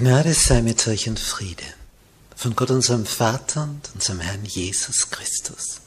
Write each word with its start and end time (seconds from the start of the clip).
Gnade 0.00 0.32
sei 0.32 0.62
mit 0.62 0.88
euch 0.88 1.10
und 1.10 1.20
Friede 1.20 1.74
von 2.34 2.56
Gott 2.56 2.70
unserem 2.70 3.04
Vater 3.04 3.64
und 3.64 3.90
unserem 3.92 4.20
Herrn 4.20 4.46
Jesus 4.46 5.10
Christus. 5.10 5.82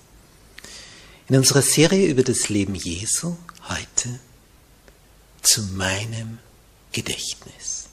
In 1.28 1.36
unserer 1.36 1.64
Serie 1.64 2.06
über 2.06 2.22
das 2.22 2.48
Leben 2.48 2.76
Jesu 2.76 3.36
heute 3.68 4.20
zu 5.42 5.64
meinem 5.64 6.38
Gedächtnis. 6.92 7.86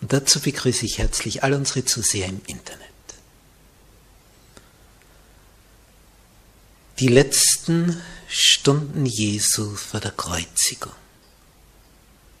Und 0.00 0.12
dazu 0.12 0.38
begrüße 0.38 0.86
ich 0.86 0.98
herzlich 0.98 1.42
all 1.42 1.54
unsere 1.54 1.84
Zuseher 1.84 2.28
im 2.28 2.40
Internet. 2.46 2.86
Die 7.00 7.08
letzten 7.08 8.00
Stunden 8.28 9.04
Jesu 9.04 9.74
vor 9.74 9.98
der 9.98 10.12
Kreuzigung 10.12 10.94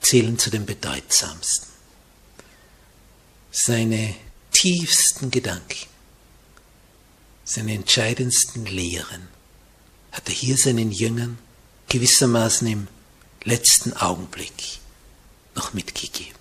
zählen 0.00 0.38
zu 0.38 0.50
den 0.50 0.64
bedeutsamsten 0.64 1.75
seine 3.56 4.14
tiefsten 4.52 5.30
Gedanken, 5.30 5.88
seine 7.44 7.72
entscheidendsten 7.72 8.66
Lehren 8.66 9.28
hat 10.12 10.28
er 10.28 10.34
hier 10.34 10.58
seinen 10.58 10.92
Jüngern 10.92 11.38
gewissermaßen 11.88 12.66
im 12.68 12.88
letzten 13.44 13.94
Augenblick 13.94 14.80
noch 15.54 15.72
mitgegeben. 15.72 16.36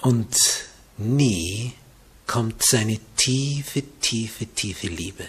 Und 0.00 0.34
nie 0.96 1.74
kommt 2.26 2.64
seine 2.64 2.98
tiefe, 3.16 3.82
tiefe, 4.00 4.46
tiefe 4.46 4.86
Liebe 4.86 5.26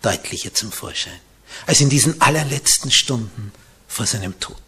deutlicher 0.00 0.54
zum 0.54 0.72
Vorschein 0.72 1.20
als 1.66 1.80
in 1.82 1.90
diesen 1.90 2.22
allerletzten 2.22 2.90
Stunden 2.90 3.52
vor 3.86 4.06
seinem 4.06 4.40
Tod. 4.40 4.62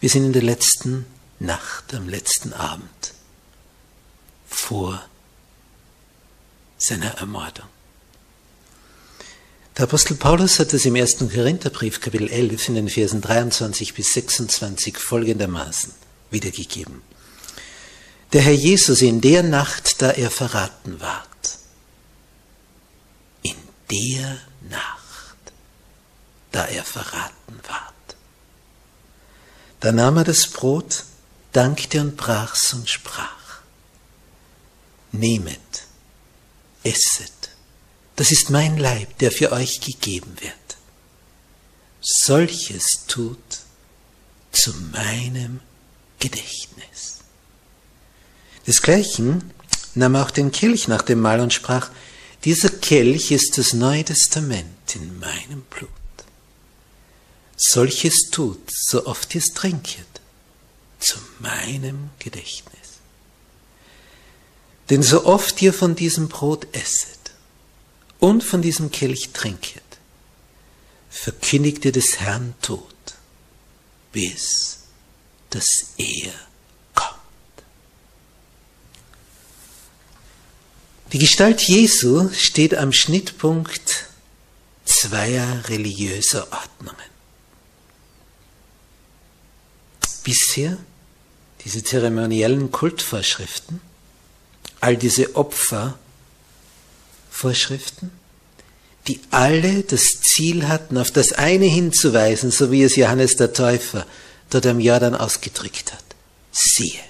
Wir 0.00 0.10
sind 0.10 0.24
in 0.24 0.32
der 0.34 0.42
letzten 0.42 1.06
Nacht, 1.38 1.94
am 1.94 2.08
letzten 2.08 2.52
Abend 2.52 3.14
vor 4.60 5.02
seiner 6.78 7.18
Ermordung. 7.18 7.66
Der 9.76 9.84
Apostel 9.84 10.14
Paulus 10.14 10.58
hat 10.58 10.72
es 10.74 10.84
im 10.84 10.96
ersten 10.96 11.30
Korintherbrief, 11.30 12.00
Kapitel 12.00 12.28
11, 12.28 12.68
in 12.68 12.74
den 12.74 12.88
Versen 12.88 13.20
23 13.20 13.94
bis 13.94 14.12
26 14.12 14.98
folgendermaßen 14.98 15.94
wiedergegeben. 16.30 17.02
Der 18.32 18.42
Herr 18.42 18.52
Jesus 18.52 19.02
in 19.02 19.20
der 19.20 19.42
Nacht, 19.42 20.02
da 20.02 20.10
er 20.10 20.30
verraten 20.30 21.00
ward, 21.00 21.58
in 23.42 23.56
der 23.90 24.38
Nacht, 24.68 25.36
da 26.52 26.66
er 26.66 26.84
verraten 26.84 27.58
ward, 27.66 27.94
da 29.80 29.92
nahm 29.92 30.18
er 30.18 30.24
das 30.24 30.46
Brot, 30.46 31.04
dankte 31.52 32.00
und 32.00 32.16
brach's 32.16 32.74
und 32.74 32.88
sprach 32.88 33.39
nehmet, 35.12 35.84
esset, 36.82 37.50
das 38.16 38.30
ist 38.30 38.50
mein 38.50 38.76
Leib, 38.76 39.18
der 39.18 39.32
für 39.32 39.52
euch 39.52 39.80
gegeben 39.80 40.36
wird. 40.40 40.54
Solches 42.00 43.04
tut 43.06 43.38
zu 44.52 44.74
meinem 44.92 45.60
Gedächtnis. 46.18 47.18
Desgleichen 48.66 49.52
nahm 49.94 50.16
auch 50.16 50.30
den 50.30 50.52
Kelch 50.52 50.88
nach 50.88 51.02
dem 51.02 51.20
Mahl 51.20 51.40
und 51.40 51.52
sprach, 51.52 51.90
dieser 52.44 52.70
Kelch 52.70 53.30
ist 53.30 53.58
das 53.58 53.72
Neue 53.72 54.04
Testament 54.04 54.94
in 54.94 55.18
meinem 55.18 55.62
Blut. 55.62 55.90
Solches 57.56 58.30
tut, 58.30 58.70
so 58.70 59.06
oft 59.06 59.34
ihr 59.34 59.40
es 59.40 59.52
trinket, 59.52 60.06
zu 60.98 61.18
meinem 61.38 62.10
Gedächtnis. 62.18 62.79
Denn 64.90 65.04
so 65.04 65.24
oft 65.24 65.62
ihr 65.62 65.72
von 65.72 65.94
diesem 65.94 66.28
Brot 66.28 66.66
esset 66.72 67.30
und 68.18 68.42
von 68.42 68.60
diesem 68.60 68.90
Kelch 68.90 69.30
trinket, 69.32 69.82
verkündigt 71.08 71.84
ihr 71.84 71.92
des 71.92 72.18
Herrn 72.18 72.54
Tod, 72.60 72.84
bis 74.12 74.78
dass 75.50 75.94
er 75.96 76.32
kommt. 76.94 77.18
Die 81.12 81.18
Gestalt 81.18 81.62
Jesu 81.62 82.28
steht 82.32 82.74
am 82.74 82.92
Schnittpunkt 82.92 84.06
zweier 84.84 85.68
religiöser 85.68 86.48
Ordnungen. 86.52 87.10
Bisher 90.24 90.78
diese 91.64 91.82
zeremoniellen 91.84 92.70
Kultvorschriften 92.72 93.80
all 94.80 94.96
diese 94.96 95.36
Opfervorschriften, 95.36 98.10
die 99.06 99.20
alle 99.30 99.82
das 99.82 100.20
Ziel 100.20 100.68
hatten, 100.68 100.98
auf 100.98 101.10
das 101.10 101.32
eine 101.32 101.66
hinzuweisen, 101.66 102.50
so 102.50 102.70
wie 102.70 102.82
es 102.82 102.96
Johannes 102.96 103.36
der 103.36 103.52
Täufer 103.52 104.06
dort 104.50 104.66
am 104.66 104.80
Jordan 104.80 105.14
ausgedrückt 105.14 105.92
hat. 105.92 106.04
Siehe, 106.52 107.00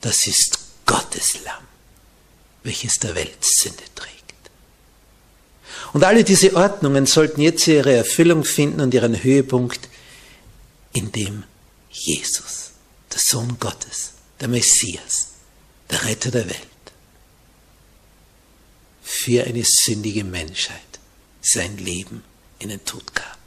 das 0.00 0.26
ist 0.26 0.58
Gottes 0.86 1.44
Lamm, 1.44 1.64
welches 2.62 2.94
der 2.94 3.14
Welt 3.14 3.38
Sünde 3.40 3.82
trägt. 3.94 4.14
Und 5.92 6.04
alle 6.04 6.24
diese 6.24 6.54
Ordnungen 6.54 7.06
sollten 7.06 7.40
jetzt 7.40 7.66
ihre 7.66 7.94
Erfüllung 7.94 8.44
finden 8.44 8.80
und 8.80 8.94
ihren 8.94 9.22
Höhepunkt 9.22 9.88
in 10.92 11.12
dem 11.12 11.44
Jesus, 11.90 12.72
der 13.12 13.20
Sohn 13.20 13.58
Gottes, 13.58 14.12
der 14.40 14.48
Messias, 14.48 15.28
der 15.90 16.04
Retter 16.04 16.30
der 16.30 16.46
Welt, 16.46 16.67
für 19.22 19.44
eine 19.44 19.64
sündige 19.64 20.24
Menschheit 20.24 20.80
sein 21.40 21.78
Leben 21.78 22.22
in 22.58 22.68
den 22.68 22.84
Tod 22.84 23.14
gab. 23.14 23.38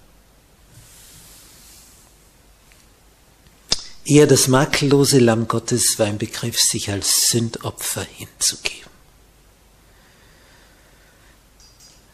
Er, 4.06 4.28
das 4.28 4.48
makellose 4.48 5.20
Lamm 5.20 5.48
Gottes, 5.48 5.98
war 5.98 6.08
im 6.08 6.18
Begriff, 6.18 6.60
sich 6.60 6.90
als 6.90 7.30
Sündopfer 7.30 8.04
hinzugeben. 8.04 8.90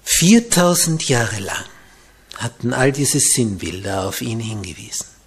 4000 0.03 1.07
Jahre 1.07 1.39
lang 1.39 1.65
hatten 2.35 2.73
all 2.73 2.91
diese 2.91 3.19
Sinnbilder 3.19 4.07
auf 4.07 4.21
ihn 4.21 4.39
hingewiesen. 4.39 5.17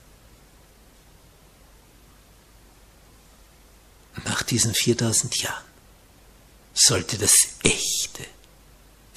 diesen 4.50 4.74
4000 4.74 5.42
Jahren 5.42 5.69
sollte 6.80 7.18
das 7.18 7.34
Echte 7.62 8.24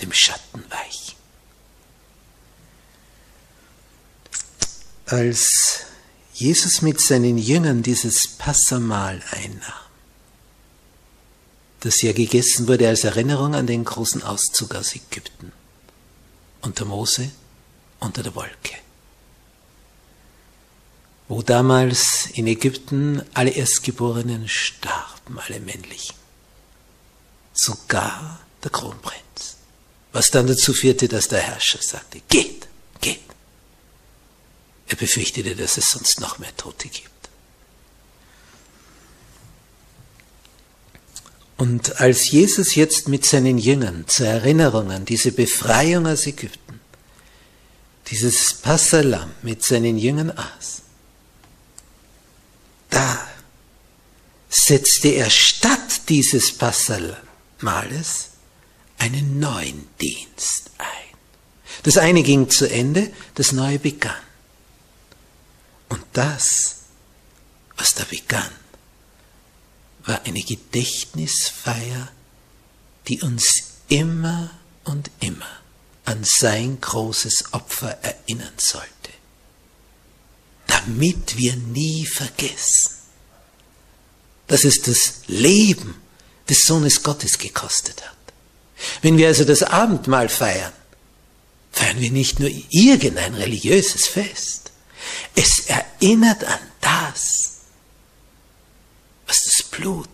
dem 0.02 0.12
Schatten 0.12 0.64
weichen. 0.70 1.16
Als 5.06 5.86
Jesus 6.34 6.82
mit 6.82 7.00
seinen 7.00 7.38
Jüngern 7.38 7.84
dieses 7.84 8.28
Passamahl 8.38 9.22
einnahm, 9.32 9.74
das 11.82 12.02
ja 12.02 12.14
gegessen 12.14 12.68
wurde 12.68 12.88
als 12.88 13.04
Erinnerung 13.04 13.56
an 13.56 13.68
den 13.68 13.84
großen 13.84 14.24
Auszug 14.24 14.76
aus 14.76 14.96
Ägypten, 14.96 15.52
unter 16.62 16.86
Mose, 16.86 17.30
unter 18.00 18.24
der 18.24 18.34
Wolke 18.36 18.84
wo 21.28 21.42
damals 21.42 22.28
in 22.34 22.48
Ägypten 22.48 23.24
alle 23.34 23.50
Erstgeborenen 23.50 24.48
starben, 24.48 25.40
alle 25.40 25.60
männlichen. 25.60 26.23
Sogar 27.54 28.40
der 28.64 28.72
Kronprinz. 28.72 29.58
Was 30.12 30.32
dann 30.32 30.48
dazu 30.48 30.74
führte, 30.74 31.08
dass 31.08 31.28
der 31.28 31.40
Herrscher 31.40 31.82
sagte, 31.82 32.22
geht, 32.30 32.68
geht. 33.02 33.20
Er 34.88 34.96
befürchtete, 34.96 35.56
dass 35.56 35.78
es 35.78 35.92
sonst 35.92 36.20
noch 36.20 36.40
mehr 36.40 36.56
Tote 36.56 36.88
gibt. 36.88 37.10
Und 41.58 42.02
als 42.02 42.30
Jesus 42.32 42.76
jetzt 42.76 43.08
mit 43.08 43.26
seinen 43.26 43.58
Jüngern 43.58 44.06
zur 44.08 44.28
Erinnerung 44.28 44.92
an 44.92 45.06
diese 45.06 45.32
Befreiung 45.32 46.08
aus 46.08 46.28
Ägypten, 46.28 46.82
dieses 48.08 48.56
Passalam 48.56 49.32
mit 49.44 49.64
seinen 49.64 49.98
Jüngern 49.98 50.32
aß, 50.32 50.82
da 52.90 53.28
setzte 54.50 55.10
er 55.10 55.30
statt 55.30 56.10
dieses 56.10 56.52
Passalmales 57.64 58.30
einen 58.98 59.40
neuen 59.40 59.88
Dienst 60.00 60.72
ein. 60.78 61.18
Das 61.84 61.98
eine 61.98 62.24
ging 62.24 62.50
zu 62.50 62.70
Ende, 62.70 63.12
das 63.36 63.52
neue 63.52 63.80
begann. 63.80 64.22
Und 65.90 66.04
das, 66.14 66.78
was 67.76 67.94
da 67.96 68.04
begann, 68.06 68.52
war 70.06 70.22
eine 70.26 70.42
Gedächtnisfeier, 70.42 72.10
die 73.08 73.22
uns 73.22 73.64
immer 73.88 74.52
und 74.84 75.10
immer 75.20 75.50
an 76.06 76.24
sein 76.24 76.80
großes 76.80 77.54
Opfer 77.54 77.98
erinnern 78.04 78.54
sollte 78.58 78.94
damit 80.66 81.38
wir 81.38 81.56
nie 81.56 82.06
vergessen, 82.06 82.92
dass 84.48 84.64
es 84.64 84.82
das 84.82 85.22
Leben 85.28 86.03
des 86.50 86.64
Sohnes 86.64 87.04
Gottes 87.04 87.38
gekostet 87.38 88.04
hat. 88.04 88.18
Wenn 89.02 89.18
wir 89.18 89.28
also 89.28 89.46
das 89.46 89.64
Abendmahl 89.64 90.30
feiern, 90.30 90.74
feiern 91.72 92.00
wir 92.00 92.12
nicht 92.12 92.40
nur 92.40 92.50
irgendein 92.70 93.34
religiöses 93.36 94.08
Fest. 94.08 94.72
Es 95.36 95.68
erinnert 95.68 96.44
an 96.44 96.60
das, 96.82 97.60
was 99.26 99.44
das 99.46 99.64
Blut 99.64 100.10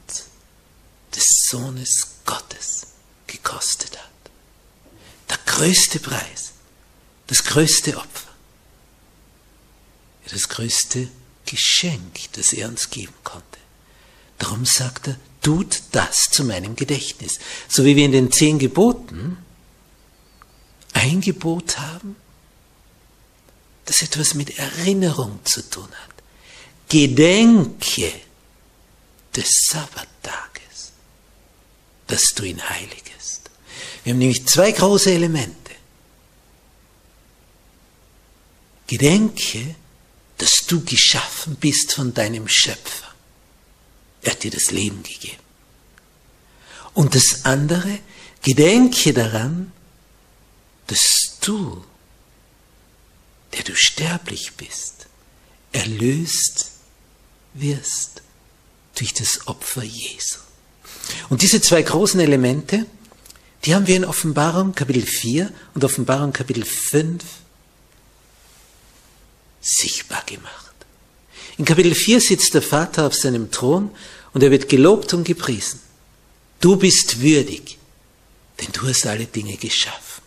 des 1.16 1.26
Sohnes 1.50 2.08
Gottes 2.26 2.88
gekostet 3.28 3.98
hat. 3.98 4.10
Der 5.30 5.38
größte 5.46 6.00
Preis, 6.00 6.52
das 7.28 7.44
größte 7.44 7.98
Opfer 7.98 8.30
das 10.32 10.50
größte 10.50 11.10
Geschenk, 11.46 12.32
das 12.34 12.54
er 12.54 12.68
uns 12.68 12.90
geben 12.90 13.14
konnte. 13.24 13.59
Darum 14.40 14.66
sagt 14.66 15.08
er, 15.08 15.16
tut 15.42 15.84
das 15.92 16.26
zu 16.32 16.44
meinem 16.44 16.76
Gedächtnis. 16.76 17.40
So 17.68 17.86
wie 17.86 17.96
wir 17.96 18.06
in 18.06 18.12
den 18.12 18.32
zehn 18.32 18.60
Geboten 18.60 19.38
ein 20.94 21.22
Gebot 21.22 21.78
haben, 21.78 22.16
das 23.86 24.02
etwas 24.02 24.34
mit 24.34 24.58
Erinnerung 24.58 25.40
zu 25.46 25.62
tun 25.70 25.88
hat. 25.88 26.24
Gedenke 26.90 28.12
des 29.36 29.50
Sabbattages, 29.70 30.92
dass 32.08 32.34
du 32.36 32.44
ihn 32.44 32.68
heiligest. 32.68 33.50
Wir 34.04 34.14
haben 34.14 34.20
nämlich 34.20 34.48
zwei 34.48 34.72
große 34.72 35.12
Elemente. 35.12 35.56
Gedenke 38.88 39.76
dass 40.40 40.66
du 40.66 40.84
geschaffen 40.84 41.58
bist 41.58 41.94
von 41.94 42.14
deinem 42.14 42.48
Schöpfer. 42.48 43.09
Er 44.22 44.32
hat 44.32 44.44
dir 44.44 44.52
das 44.52 44.72
Leben 44.72 45.04
gegeben. 45.04 45.42
Und 46.94 47.16
das 47.16 47.46
andere, 47.46 48.00
gedenke 48.42 49.14
daran, 49.14 49.72
dass 50.88 51.38
du, 51.42 51.84
der 53.54 53.64
du 53.64 53.76
sterblich 53.76 54.54
bist, 54.58 55.08
erlöst 55.72 56.72
wirst 57.54 58.22
durch 58.96 59.14
das 59.14 59.48
Opfer 59.48 59.84
Jesu. 59.84 60.40
Und 61.30 61.42
diese 61.42 61.62
zwei 61.62 61.82
großen 61.82 62.20
Elemente, 62.20 62.86
die 63.66 63.76
haben 63.76 63.88
wir 63.88 63.96
in 63.96 64.06
Offenbarung 64.06 64.74
Kapitel 64.74 65.06
4 65.06 65.52
und 65.74 65.84
Offenbarung 65.84 66.34
Kapitel 66.34 66.66
5 66.66 67.24
sichtbar 69.62 70.24
gemacht. 70.26 70.69
In 71.60 71.66
Kapitel 71.66 71.94
4 71.94 72.22
sitzt 72.22 72.54
der 72.54 72.62
Vater 72.62 73.06
auf 73.06 73.14
seinem 73.14 73.52
Thron 73.52 73.92
und 74.34 74.42
er 74.42 74.50
wird 74.50 74.70
gelobt 74.70 75.14
und 75.14 75.26
gepriesen. 75.26 75.82
Du 76.62 76.78
bist 76.78 77.20
würdig, 77.20 77.78
denn 78.62 78.72
du 78.72 78.88
hast 78.88 79.06
alle 79.06 79.26
Dinge 79.26 79.58
geschaffen. 79.58 80.24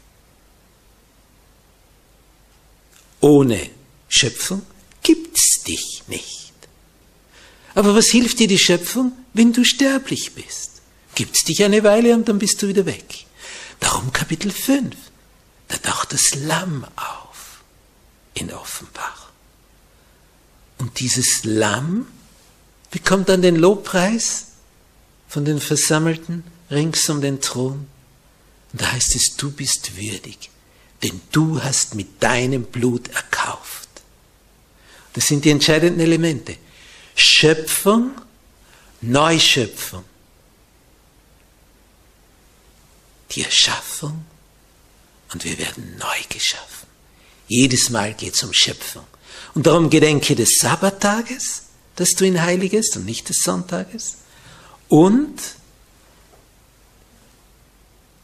Ohne 3.21 3.71
Schöpfung 4.11 4.61
gibt's 5.02 5.62
dich 5.62 6.02
nicht. 6.06 6.52
Aber 7.75 7.95
was 7.95 8.09
hilft 8.09 8.38
dir 8.38 8.49
die 8.49 8.59
Schöpfung, 8.59 9.12
wenn 9.33 9.54
du 9.54 9.64
sterblich 9.64 10.35
bist? 10.35 10.83
Gibt's 11.14 11.45
dich 11.45 11.64
eine 11.64 11.83
Weile 11.83 12.14
und 12.14 12.28
dann 12.28 12.38
bist 12.38 12.61
du 12.61 12.68
wieder 12.68 12.85
weg. 12.85 13.25
Darum 13.80 14.12
Kapitel 14.12 14.50
5. 14.50 14.95
Da 15.68 15.78
taucht 15.78 16.12
das 16.12 16.35
Lamm 16.35 16.85
auf 16.97 17.62
in 18.35 18.52
Offenbarung. 18.52 19.22
Und 20.82 20.98
dieses 20.98 21.44
Lamm 21.44 22.08
bekommt 22.90 23.28
dann 23.28 23.40
den 23.40 23.54
Lobpreis 23.54 24.46
von 25.28 25.44
den 25.44 25.60
Versammelten 25.60 26.42
rings 26.72 27.08
um 27.08 27.20
den 27.20 27.40
Thron. 27.40 27.86
Und 28.72 28.82
da 28.82 28.90
heißt 28.90 29.14
es, 29.14 29.36
du 29.36 29.52
bist 29.52 29.96
würdig, 29.96 30.50
denn 31.04 31.20
du 31.30 31.62
hast 31.62 31.94
mit 31.94 32.20
deinem 32.20 32.64
Blut 32.64 33.06
erkauft. 33.14 33.88
Das 35.12 35.28
sind 35.28 35.44
die 35.44 35.50
entscheidenden 35.50 36.00
Elemente. 36.00 36.56
Schöpfung, 37.14 38.20
Neuschöpfung. 39.02 40.02
Die 43.30 43.42
Erschaffung 43.44 44.24
und 45.32 45.44
wir 45.44 45.56
werden 45.58 45.96
neu 45.96 46.22
geschaffen. 46.28 46.88
Jedes 47.46 47.88
Mal 47.88 48.14
geht 48.14 48.34
es 48.34 48.42
um 48.42 48.52
Schöpfung. 48.52 49.06
Und 49.54 49.66
darum 49.66 49.90
gedenke 49.90 50.35
des 50.35 50.59
Sabbattages, 50.59 51.64
dass 51.97 52.11
du 52.11 52.25
ihn 52.25 52.40
heiligest 52.40 52.97
und 52.97 53.04
nicht 53.04 53.28
des 53.28 53.38
Sonntages. 53.42 54.16
Und 54.88 55.40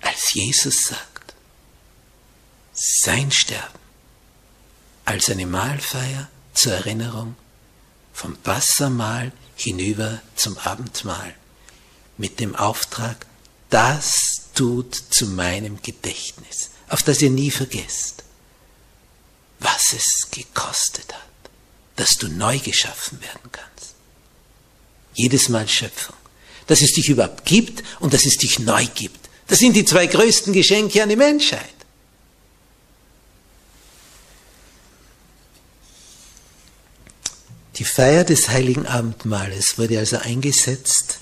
als 0.01 0.33
Jesus 0.33 0.85
sagt, 0.85 1.35
sein 2.73 3.31
Sterben 3.31 3.79
als 5.05 5.31
eine 5.31 5.47
Mahlfeier 5.47 6.29
zur 6.53 6.75
Erinnerung 6.75 7.35
vom 8.13 8.37
Wassermahl 8.45 9.33
hinüber 9.57 10.21
zum 10.37 10.59
Abendmahl 10.59 11.35
mit 12.19 12.41
dem 12.41 12.55
Auftrag, 12.55 13.27
das 13.71 14.51
tut 14.55 14.95
zu 14.95 15.27
meinem 15.27 15.81
Gedächtnis, 15.83 16.71
auf 16.89 17.03
das 17.03 17.23
ihr 17.23 17.31
nie 17.31 17.51
vergesst 17.51 18.25
was 19.61 19.93
es 19.93 20.29
gekostet 20.31 21.13
hat, 21.13 21.51
dass 21.97 22.17
du 22.17 22.29
neu 22.29 22.59
geschaffen 22.59 23.21
werden 23.21 23.51
kannst. 23.51 23.95
Jedes 25.15 25.49
Mal 25.49 25.69
Schöpfung. 25.69 26.17
Dass 26.67 26.83
es 26.83 26.93
dich 26.93 27.09
überhaupt 27.09 27.45
gibt 27.45 27.83
und 27.99 28.13
dass 28.13 28.25
es 28.25 28.37
dich 28.37 28.59
neu 28.59 28.87
gibt. 28.95 29.29
Das 29.47 29.59
sind 29.59 29.75
die 29.75 29.85
zwei 29.85 30.07
größten 30.07 30.53
Geschenke 30.53 31.03
an 31.03 31.09
die 31.09 31.17
Menschheit. 31.17 31.75
Die 37.77 37.85
Feier 37.85 38.25
des 38.25 38.49
heiligen 38.49 38.87
Abendmahles 38.87 39.79
wurde 39.79 39.99
also 39.99 40.19
eingesetzt 40.19 41.19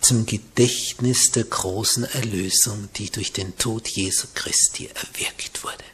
zum 0.00 0.26
Gedächtnis 0.26 1.30
der 1.30 1.44
großen 1.44 2.04
Erlösung, 2.04 2.88
die 2.96 3.10
durch 3.10 3.32
den 3.32 3.56
Tod 3.56 3.86
Jesu 3.88 4.26
Christi 4.34 4.86
erwirkt 4.86 5.62
wurde 5.62 5.84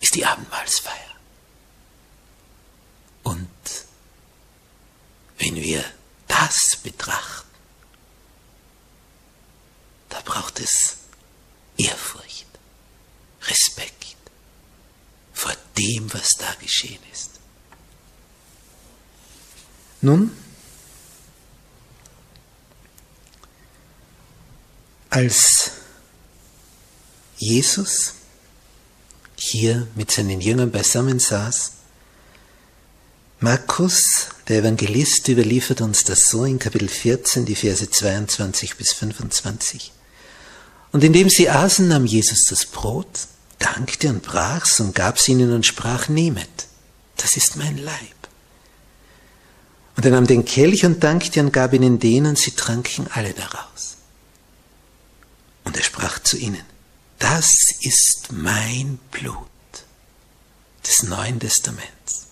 ist 0.00 0.14
die 0.14 0.24
Abendmahlsfeier. 0.24 1.16
Und 3.22 3.48
wenn 5.38 5.56
wir 5.56 5.84
das 6.28 6.76
betrachten, 6.82 7.48
da 10.08 10.20
braucht 10.20 10.60
es 10.60 10.96
Ehrfurcht, 11.76 12.46
Respekt 13.42 14.16
vor 15.32 15.52
dem, 15.76 16.12
was 16.12 16.30
da 16.38 16.54
geschehen 16.54 17.02
ist. 17.12 17.32
Nun, 20.00 20.36
als 25.10 25.72
Jesus 27.38 28.14
hier 29.46 29.86
mit 29.94 30.10
seinen 30.10 30.40
Jüngern 30.40 30.70
beisammen 30.70 31.18
saß, 31.18 31.72
Markus, 33.40 34.28
der 34.48 34.60
Evangelist, 34.60 35.28
überliefert 35.28 35.82
uns 35.82 36.04
das 36.04 36.28
so 36.28 36.44
in 36.44 36.58
Kapitel 36.58 36.88
14, 36.88 37.44
die 37.44 37.54
Verse 37.54 37.90
22 37.90 38.76
bis 38.76 38.92
25. 38.92 39.92
Und 40.92 41.04
indem 41.04 41.28
sie 41.28 41.50
aßen, 41.50 41.86
nahm 41.86 42.06
Jesus 42.06 42.46
das 42.48 42.64
Brot, 42.64 43.26
dankte 43.58 44.08
und 44.08 44.22
brach's 44.22 44.80
und 44.80 44.94
gab's 44.94 45.28
ihnen 45.28 45.52
und 45.52 45.66
sprach, 45.66 46.08
nehmet, 46.08 46.48
das 47.18 47.36
ist 47.36 47.56
mein 47.56 47.76
Leib. 47.76 48.16
Und 49.96 50.04
er 50.04 50.12
nahm 50.12 50.26
den 50.26 50.44
Kelch 50.44 50.84
und 50.84 51.04
dankte 51.04 51.40
und 51.40 51.52
gab 51.52 51.72
ihnen 51.72 51.98
den 51.98 52.26
und 52.26 52.38
sie 52.38 52.52
tranken 52.52 53.06
alle 53.12 53.32
daraus. 53.32 53.96
Und 55.64 55.76
er 55.76 55.82
sprach 55.82 56.18
zu 56.20 56.36
ihnen, 56.36 56.64
das 57.18 57.52
ist 57.80 58.28
mein 58.30 58.98
Blut 59.10 59.46
des 60.86 61.02
Neuen 61.04 61.40
Testaments, 61.40 62.26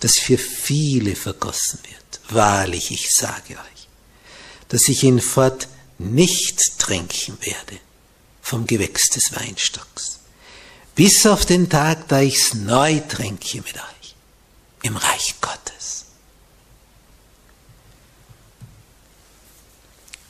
das 0.00 0.18
für 0.18 0.38
viele 0.38 1.16
vergossen 1.16 1.80
wird. 1.84 2.20
Wahrlich, 2.28 2.90
ich 2.90 3.10
sage 3.10 3.54
euch, 3.54 3.88
dass 4.68 4.88
ich 4.88 5.02
ihn 5.02 5.20
fort 5.20 5.68
nicht 5.98 6.78
trinken 6.78 7.36
werde 7.40 7.78
vom 8.40 8.66
Gewächs 8.66 9.08
des 9.10 9.34
Weinstocks, 9.34 10.20
bis 10.94 11.26
auf 11.26 11.44
den 11.44 11.68
Tag, 11.68 12.08
da 12.08 12.20
ich's 12.20 12.54
neu 12.54 13.00
trinke 13.00 13.58
mit 13.58 13.74
euch 13.74 14.14
im 14.82 14.96
Reich 14.96 15.34
Gottes. 15.40 16.04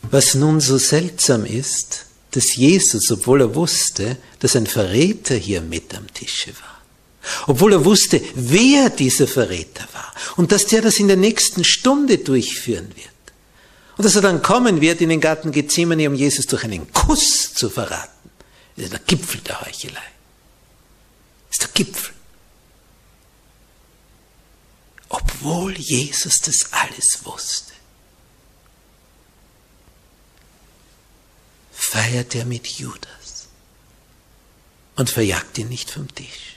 Was 0.02 0.35
nun 0.35 0.61
so 0.61 0.78
seltsam 0.78 1.44
ist, 1.44 2.06
dass 2.30 2.56
Jesus, 2.56 3.10
obwohl 3.10 3.40
er 3.40 3.54
wusste, 3.54 4.16
dass 4.38 4.56
ein 4.56 4.66
Verräter 4.66 5.34
hier 5.34 5.60
mit 5.60 5.94
am 5.94 6.12
Tische 6.12 6.52
war, 6.60 6.82
obwohl 7.46 7.72
er 7.72 7.84
wusste, 7.84 8.20
wer 8.34 8.90
dieser 8.90 9.26
Verräter 9.26 9.87
war 9.92 10.14
und 10.37 10.52
dass 10.52 10.66
der 10.66 10.82
das 10.82 10.99
in 10.99 11.08
der 11.08 11.16
nächsten 11.16 11.64
Stunde 11.64 12.18
durchführen 12.18 12.88
wird 12.94 13.08
und 13.96 14.04
dass 14.04 14.16
er 14.16 14.22
dann 14.22 14.42
kommen 14.42 14.80
wird 14.80 15.00
in 15.00 15.10
den 15.10 15.20
Garten 15.20 15.52
Gethsemane, 15.52 16.08
um 16.08 16.14
Jesus 16.14 16.46
durch 16.46 16.64
einen 16.64 16.90
Kuss 16.92 17.52
zu 17.52 17.68
verraten. 17.68 18.30
Das 18.76 18.87
ist 18.87 18.92
der 18.92 19.00
Gipfel 19.00 19.40
der 19.42 19.60
Heuchelei. 19.60 20.00
Das 21.49 21.58
ist 21.58 21.62
der 21.62 21.68
Gipfel. 21.75 22.14
Obwohl 25.10 25.76
Jesus 25.76 26.38
das 26.38 26.72
alles 26.72 27.25
wusste. 27.25 27.70
Feiert 31.90 32.37
er 32.37 32.44
mit 32.44 32.68
Judas 32.68 33.49
und 34.94 35.11
verjagt 35.11 35.59
ihn 35.59 35.68
nicht 35.68 35.90
vom 35.90 36.06
Tisch. 36.14 36.54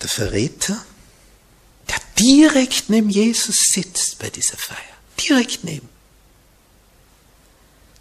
Der 0.00 0.08
Verräter, 0.08 0.80
der 1.88 2.00
direkt 2.16 2.88
neben 2.88 3.10
Jesus 3.10 3.72
sitzt 3.72 4.20
bei 4.20 4.30
dieser 4.30 4.56
Feier, 4.56 4.96
direkt 5.18 5.64
neben, 5.64 5.88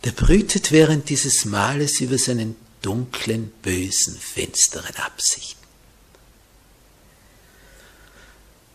der 0.03 0.11
brütet 0.11 0.71
während 0.71 1.09
dieses 1.09 1.45
Mahles 1.45 2.01
über 2.01 2.19
seinen 2.19 2.55
dunklen, 2.83 3.51
bösen, 3.63 4.15
finsteren 4.19 4.95
Absichten. 4.97 5.65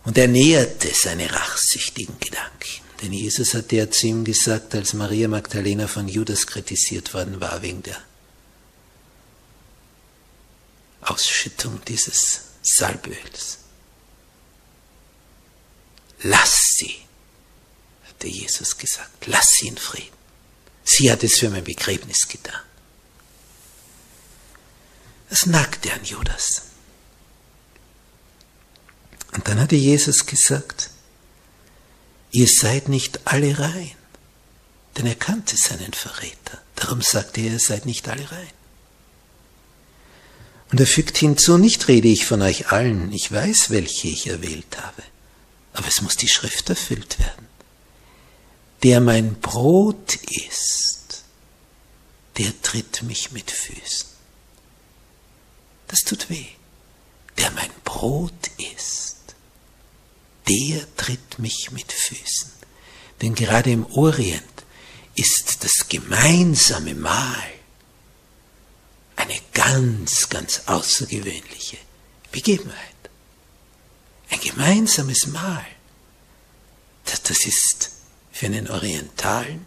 Und 0.03 0.19
er 0.19 0.27
näherte 0.27 0.93
seine 0.93 1.33
rachsüchtigen 1.33 2.19
Gedanken. 2.19 2.86
Denn 3.03 3.13
Jesus 3.13 3.55
hat 3.55 3.73
ja 3.73 3.91
zu 3.91 4.07
ihm 4.07 4.25
gesagt, 4.25 4.75
als 4.75 4.95
Maria 4.95 5.29
Magdalena 5.29 5.87
von 5.87 6.09
Judas 6.09 6.47
kritisiert 6.47 7.13
worden 7.13 7.41
war 7.41 7.61
wegen 7.63 7.83
der 7.83 8.03
Ausschüttung 11.03 11.81
dieses 11.87 12.41
Salböls. 12.63 13.59
Lass 16.23 16.57
sie, 16.79 16.97
hatte 18.09 18.29
Jesus 18.29 18.79
gesagt, 18.79 19.27
lass 19.27 19.49
sie 19.51 19.69
in 19.69 19.77
Frieden. 19.77 20.17
Sie 20.83 21.11
hat 21.13 21.23
es 21.23 21.39
für 21.39 21.51
mein 21.51 21.65
Begräbnis 21.65 22.27
getan. 22.27 22.61
Das 25.29 25.47
nagte 25.47 25.93
an 25.93 26.05
Judas. 26.05 26.63
Und 29.33 29.47
dann 29.47 29.61
hatte 29.61 29.77
Jesus 29.77 30.25
gesagt, 30.25 30.91
ihr 32.37 32.49
seid 32.49 32.91
nicht 32.91 33.21
alle 33.25 33.59
rein. 33.59 33.93
Denn 34.97 35.07
er 35.07 35.15
kannte 35.15 35.57
seinen 35.57 35.95
Verräter. 35.95 36.61
Darum 36.75 37.01
sagte 37.01 37.41
er, 37.41 37.53
ihr 37.53 37.59
seid 37.59 37.87
nicht 37.87 38.09
alle 38.09 38.31
rein. 38.31 38.51
Und 40.71 40.79
er 40.79 40.87
fügt 40.87 41.17
hinzu, 41.17 41.57
nicht 41.57 41.89
rede 41.89 42.09
ich 42.09 42.27
von 42.27 42.43
euch 42.43 42.73
allen, 42.73 43.11
ich 43.13 43.33
weiß, 43.33 43.71
welche 43.71 44.09
ich 44.09 44.27
erwählt 44.27 44.77
habe, 44.77 45.03
aber 45.73 45.87
es 45.87 46.03
muss 46.03 46.17
die 46.17 46.29
Schrift 46.29 46.69
erfüllt 46.69 47.19
werden. 47.19 47.47
Der 48.83 49.01
mein 49.01 49.37
Brot 49.41 50.17
isst, 50.17 51.25
der 52.37 52.53
tritt 52.63 53.03
mich 53.05 53.33
mit 53.33 53.51
Füßen. 53.51 54.09
Das 55.87 56.01
tut 56.01 56.29
weh. 56.29 56.47
Der 57.39 57.51
mein 57.53 57.71
Brot 57.85 58.51
isst, 58.59 59.16
der 60.49 60.87
tritt 60.97 61.39
mich 61.39 61.71
mit 61.73 61.93
Füßen. 61.93 62.53
Denn 63.23 63.35
gerade 63.35 63.71
im 63.71 63.87
Orient 63.87 64.43
ist 65.15 65.65
das 65.65 65.89
gemeinsame 65.89 66.95
Mahl 66.95 67.53
eine 69.17 69.41
ganz, 69.55 70.29
ganz 70.29 70.63
außergewöhnliche 70.67 71.79
Begebenheit. 72.31 72.77
Ein 74.31 74.41
gemeinsames 74.41 75.27
Mahl. 75.29 75.67
Das, 77.07 77.23
das 77.23 77.47
ist 77.47 77.91
für 78.31 78.47
einen 78.47 78.69
Orientalen 78.69 79.67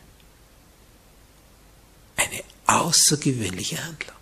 eine 2.16 2.44
außergewöhnliche 2.68 3.84
Handlung. 3.84 4.16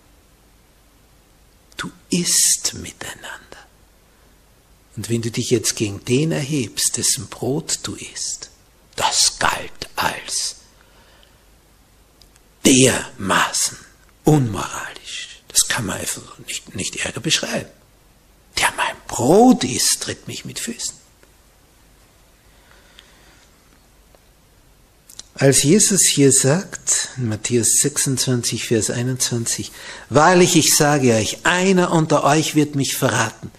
Du 1.76 1.92
isst 2.10 2.74
miteinander. 2.76 3.67
Und 4.98 5.10
wenn 5.10 5.22
du 5.22 5.30
dich 5.30 5.52
jetzt 5.52 5.76
gegen 5.76 6.04
den 6.06 6.32
erhebst, 6.32 6.98
dessen 6.98 7.28
Brot 7.28 7.80
du 7.84 7.96
isst, 7.96 8.50
das 8.96 9.38
galt 9.38 9.72
als 9.96 10.56
dermaßen 12.66 13.78
unmoralisch. 14.24 15.44
Das 15.48 15.68
kann 15.68 15.86
man 15.86 16.00
einfach 16.00 16.40
nicht, 16.40 16.76
nicht 16.76 16.98
ärger 16.98 17.22
beschreiben. 17.22 17.70
Der 18.58 18.74
mein 18.76 18.96
Brot 19.08 19.64
isst, 19.64 20.02
tritt 20.02 20.28
mich 20.28 20.46
mit 20.46 20.60
Füßen. 20.60 20.96
Als 25.36 25.62
Jesus 25.62 26.08
hier 26.08 26.32
sagt, 26.32 27.10
in 27.18 27.30
Matthäus 27.30 27.82
26, 27.82 28.66
Vers 28.66 28.90
21, 28.90 29.72
Wahrlich, 30.10 30.56
ich 30.56 30.76
sage 30.76 31.14
euch, 31.14 31.46
einer 31.46 31.92
unter 31.92 32.24
euch 32.24 32.56
wird 32.56 32.74
mich 32.74 32.96
verraten. 32.96 33.52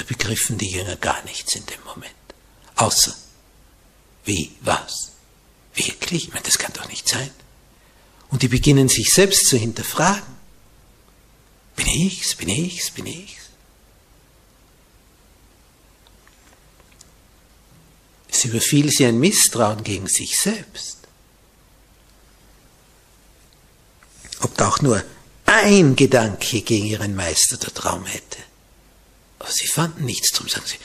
Da 0.00 0.06
begriffen 0.06 0.56
die 0.56 0.70
Jünger 0.70 0.96
gar 0.96 1.22
nichts 1.24 1.54
in 1.54 1.66
dem 1.66 1.84
Moment. 1.84 2.14
Außer, 2.76 3.14
wie, 4.24 4.50
was? 4.62 5.10
Wirklich? 5.74 6.28
Ich 6.28 6.32
meine, 6.32 6.42
das 6.42 6.56
kann 6.56 6.72
doch 6.72 6.88
nicht 6.88 7.06
sein. 7.06 7.30
Und 8.30 8.40
die 8.40 8.48
beginnen 8.48 8.88
sich 8.88 9.12
selbst 9.12 9.46
zu 9.48 9.58
hinterfragen. 9.58 10.22
Bin 11.76 11.86
ich's? 11.86 12.34
Bin 12.34 12.48
ich's? 12.48 12.90
Bin 12.90 13.04
ich's? 13.04 13.50
Es 18.32 18.46
überfiel 18.46 18.90
sie 18.90 19.04
ein 19.04 19.20
Misstrauen 19.20 19.84
gegen 19.84 20.06
sich 20.06 20.34
selbst. 20.38 20.96
Ob 24.40 24.56
da 24.56 24.68
auch 24.68 24.80
nur 24.80 25.04
ein 25.44 25.94
Gedanke 25.94 26.62
gegen 26.62 26.86
ihren 26.86 27.14
Meister 27.14 27.58
der 27.58 27.74
Traum 27.74 28.06
hätte. 28.06 28.49
Aber 29.40 29.50
sie 29.50 29.66
fanden 29.66 30.04
nichts 30.04 30.30
drum, 30.30 30.48
sagen 30.48 30.66
sie, 30.66 30.76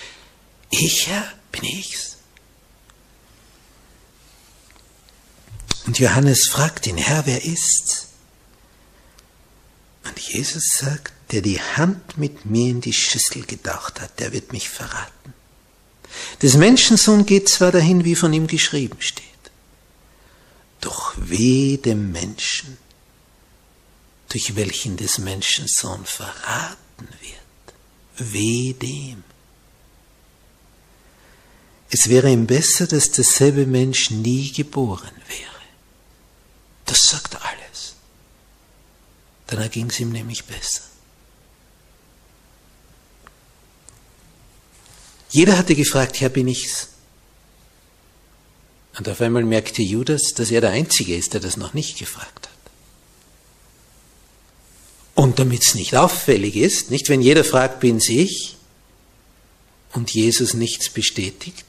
ich 0.72 1.08
Herr, 1.08 1.32
bin 1.52 1.64
ich's? 1.66 2.18
Und 5.86 6.00
Johannes 6.00 6.48
fragt 6.50 6.88
ihn, 6.88 6.98
Herr, 6.98 7.28
wer 7.28 7.44
ist's? 7.46 8.08
Und 10.06 10.18
Jesus 10.20 10.64
sagt, 10.80 11.14
der 11.32 11.42
die 11.42 11.62
Hand 11.62 12.18
mit 12.18 12.46
mir 12.46 12.72
in 12.72 12.82
die 12.82 12.94
Schüssel 12.94 13.46
gedacht 13.46 14.02
hat, 14.02 14.20
der 14.20 14.32
wird 14.32 14.52
mich 14.54 14.70
verraten. 14.70 15.34
Des 16.42 16.56
Menschensohn 16.56 17.26
geht 17.26 17.50
zwar 17.50 17.72
dahin, 17.72 18.06
wie 18.06 18.16
von 18.16 18.32
ihm 18.32 18.48
geschrieben 18.48 19.02
steht. 19.02 19.26
Doch 20.80 21.14
weh 21.18 21.78
dem 21.78 22.12
Menschen, 22.12 22.78
durch 24.30 24.56
welchen 24.56 24.98
des 24.98 25.18
Menschen 25.18 25.68
Sohn 25.68 26.06
verraten 26.06 27.08
wird. 27.22 27.45
Weh 28.18 28.74
dem. 28.74 29.24
Es 31.90 32.10
wäre 32.10 32.32
ihm 32.32 32.48
besser, 32.48 32.88
dass 32.88 33.12
derselbe 33.12 33.66
Mensch 33.66 34.10
nie 34.12 34.52
geboren 34.52 35.12
wäre. 35.28 35.56
Das 36.86 37.04
sagt 37.04 37.36
alles. 37.36 37.96
Dann 39.48 39.70
ging 39.70 39.90
es 39.90 40.00
ihm 40.00 40.12
nämlich 40.12 40.44
besser. 40.46 40.82
Jeder 45.30 45.58
hatte 45.58 45.76
gefragt, 45.76 46.22
Herr, 46.22 46.30
bin 46.30 46.48
ich's? 46.48 46.90
Und 48.98 49.10
auf 49.10 49.20
einmal 49.20 49.44
merkte 49.44 49.82
Judas, 49.82 50.34
dass 50.34 50.52
er 50.52 50.62
der 50.62 50.72
Einzige 50.72 51.16
ist, 51.16 51.34
der 51.34 51.42
das 51.42 51.58
noch 51.58 51.74
nicht 51.74 51.98
gefragt 51.98 52.48
hat. 52.48 52.55
Und 55.16 55.40
damit 55.40 55.64
es 55.64 55.76
nicht 55.76 55.96
auffällig 55.96 56.58
ist, 56.58 56.92
nicht 56.92 57.10
wenn 57.10 57.22
jeder 57.22 57.44
fragt, 57.44 57.80
bin's 57.80 58.10
ich, 58.10 58.58
und 59.94 60.12
Jesus 60.14 60.54
nichts 60.54 60.90
bestätigt, 60.90 61.66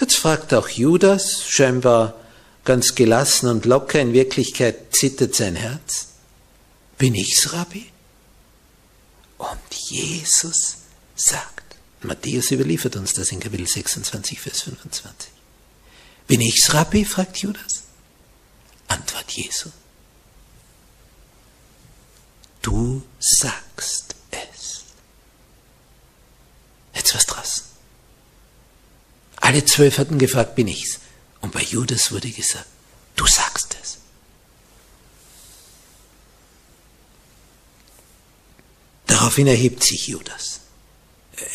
jetzt 0.00 0.16
fragt 0.16 0.54
auch 0.54 0.68
Judas, 0.68 1.44
scheinbar 1.46 2.18
ganz 2.64 2.94
gelassen 2.94 3.48
und 3.48 3.66
locker, 3.66 4.00
in 4.00 4.14
Wirklichkeit 4.14 4.96
zittert 4.96 5.34
sein 5.34 5.54
Herz, 5.54 6.08
bin 6.96 7.14
ich's, 7.14 7.52
Rabbi? 7.52 7.84
Und 9.36 9.74
Jesus 9.90 10.76
sagt, 11.14 11.76
Matthäus 12.00 12.50
überliefert 12.50 12.96
uns 12.96 13.12
das 13.12 13.30
in 13.30 13.40
Kapitel 13.40 13.66
26, 13.66 14.40
Vers 14.40 14.62
25. 14.62 15.30
Bin 16.26 16.40
ich's, 16.40 16.72
Rabbi? 16.72 17.04
fragt 17.04 17.36
Judas. 17.38 17.82
Antwort 18.88 19.30
Jesu. 19.32 19.68
Du 22.64 23.02
sagst 23.18 24.14
es. 24.30 24.84
Jetzt 26.94 27.14
was 27.14 27.26
draußen. 27.26 27.62
Alle 29.36 29.66
zwölf 29.66 29.98
hatten 29.98 30.18
gefragt, 30.18 30.54
bin 30.54 30.68
ich's? 30.68 31.00
Und 31.42 31.52
bei 31.52 31.60
Judas 31.60 32.10
wurde 32.10 32.30
gesagt, 32.30 32.64
du 33.16 33.26
sagst 33.26 33.76
es. 33.82 33.98
Daraufhin 39.08 39.46
erhebt 39.46 39.84
sich 39.84 40.08
Judas. 40.08 40.60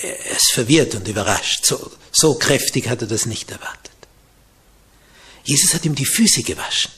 Er 0.03 0.37
ist 0.37 0.51
verwirrt 0.51 0.93
und 0.93 1.07
überrascht. 1.07 1.65
So, 1.65 1.91
so 2.11 2.35
kräftig 2.35 2.87
hat 2.87 3.01
er 3.01 3.07
das 3.07 3.25
nicht 3.25 3.49
erwartet. 3.49 3.97
Jesus 5.43 5.73
hat 5.73 5.85
ihm 5.85 5.95
die 5.95 6.05
Füße 6.05 6.43
gewaschen. 6.43 6.91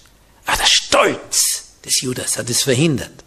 Aber 0.46 0.58
der 0.58 0.66
Stolz 0.66 1.64
des 1.86 2.02
Judas 2.02 2.38
hat 2.38 2.50
es 2.50 2.64
verhindert, 2.64 3.24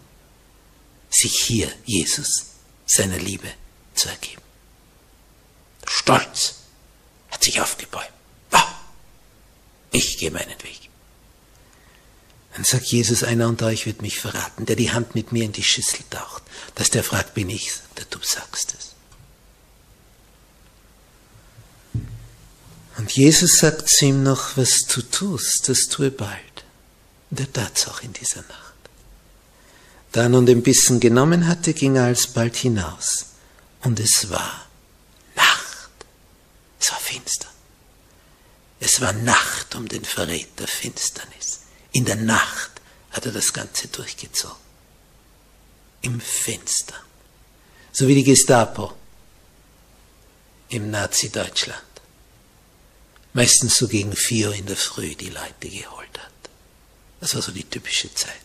sich 1.15 1.39
hier 1.39 1.71
Jesus 1.85 2.47
seiner 2.85 3.17
Liebe 3.17 3.47
zu 3.93 4.09
ergeben. 4.09 4.41
Stolz 5.87 6.55
hat 7.29 7.43
sich 7.43 7.61
aufgebäumt. 7.61 8.09
Oh, 8.51 8.57
ich 9.91 10.17
gehe 10.17 10.31
meinen 10.31 10.61
Weg. 10.63 10.89
Dann 12.53 12.63
sagt 12.63 12.85
Jesus, 12.85 13.23
einer 13.23 13.47
unter 13.47 13.67
euch 13.67 13.85
wird 13.85 14.01
mich 14.01 14.19
verraten, 14.19 14.65
der 14.65 14.75
die 14.75 14.91
Hand 14.91 15.13
mit 15.13 15.31
mir 15.31 15.43
in 15.43 15.51
die 15.51 15.63
Schüssel 15.63 15.99
taucht. 16.09 16.43
Dass 16.75 16.89
der 16.89 17.03
fragt, 17.03 17.33
bin 17.33 17.49
ich, 17.49 17.71
der 17.97 18.05
du 18.05 18.19
sagst 18.21 18.75
es. 18.77 18.95
Und 22.97 23.11
Jesus 23.11 23.57
sagt 23.57 23.89
zu 23.89 24.05
ihm 24.05 24.23
noch, 24.23 24.55
was 24.55 24.85
du 24.87 25.01
tust, 25.01 25.67
das 25.67 25.87
tue 25.87 26.11
bald. 26.11 26.63
Und 27.29 27.41
er 27.41 27.51
tat's 27.51 27.87
auch 27.87 28.01
in 28.01 28.13
dieser 28.13 28.41
Nacht. 28.43 28.64
Da 30.15 30.21
er 30.21 30.29
nun 30.29 30.45
den 30.45 30.63
Bissen 30.63 31.01
genommen 31.01 31.45
hatte, 31.45 31.73
ging 31.73 31.97
er 31.97 32.05
alsbald 32.05 32.55
hinaus. 32.55 33.25
Und 33.81 33.99
es 33.99 34.29
war 34.29 34.65
Nacht. 35.35 35.91
Es 36.79 36.89
war 36.89 36.99
finster. 36.99 37.49
Es 38.79 39.01
war 39.01 39.11
Nacht 39.11 39.75
um 39.75 39.89
den 39.89 40.05
Verräter 40.05 40.67
Finsternis. 40.67 41.59
In 41.91 42.05
der 42.05 42.15
Nacht 42.15 42.71
hat 43.11 43.25
er 43.25 43.33
das 43.33 43.51
Ganze 43.51 43.89
durchgezogen. 43.89 44.55
Im 45.99 46.21
Finster. 46.21 46.95
So 47.91 48.07
wie 48.07 48.15
die 48.15 48.23
Gestapo 48.23 48.93
im 50.69 50.91
Nazi-Deutschland 50.91 51.81
meistens 53.33 53.75
so 53.75 53.89
gegen 53.89 54.15
vier 54.15 54.53
in 54.53 54.65
der 54.65 54.77
Früh 54.77 55.13
die 55.13 55.29
Leute 55.29 55.67
geholt 55.69 56.17
hat. 56.17 56.31
Das 57.19 57.35
war 57.35 57.41
so 57.41 57.51
die 57.51 57.65
typische 57.65 58.13
Zeit. 58.13 58.44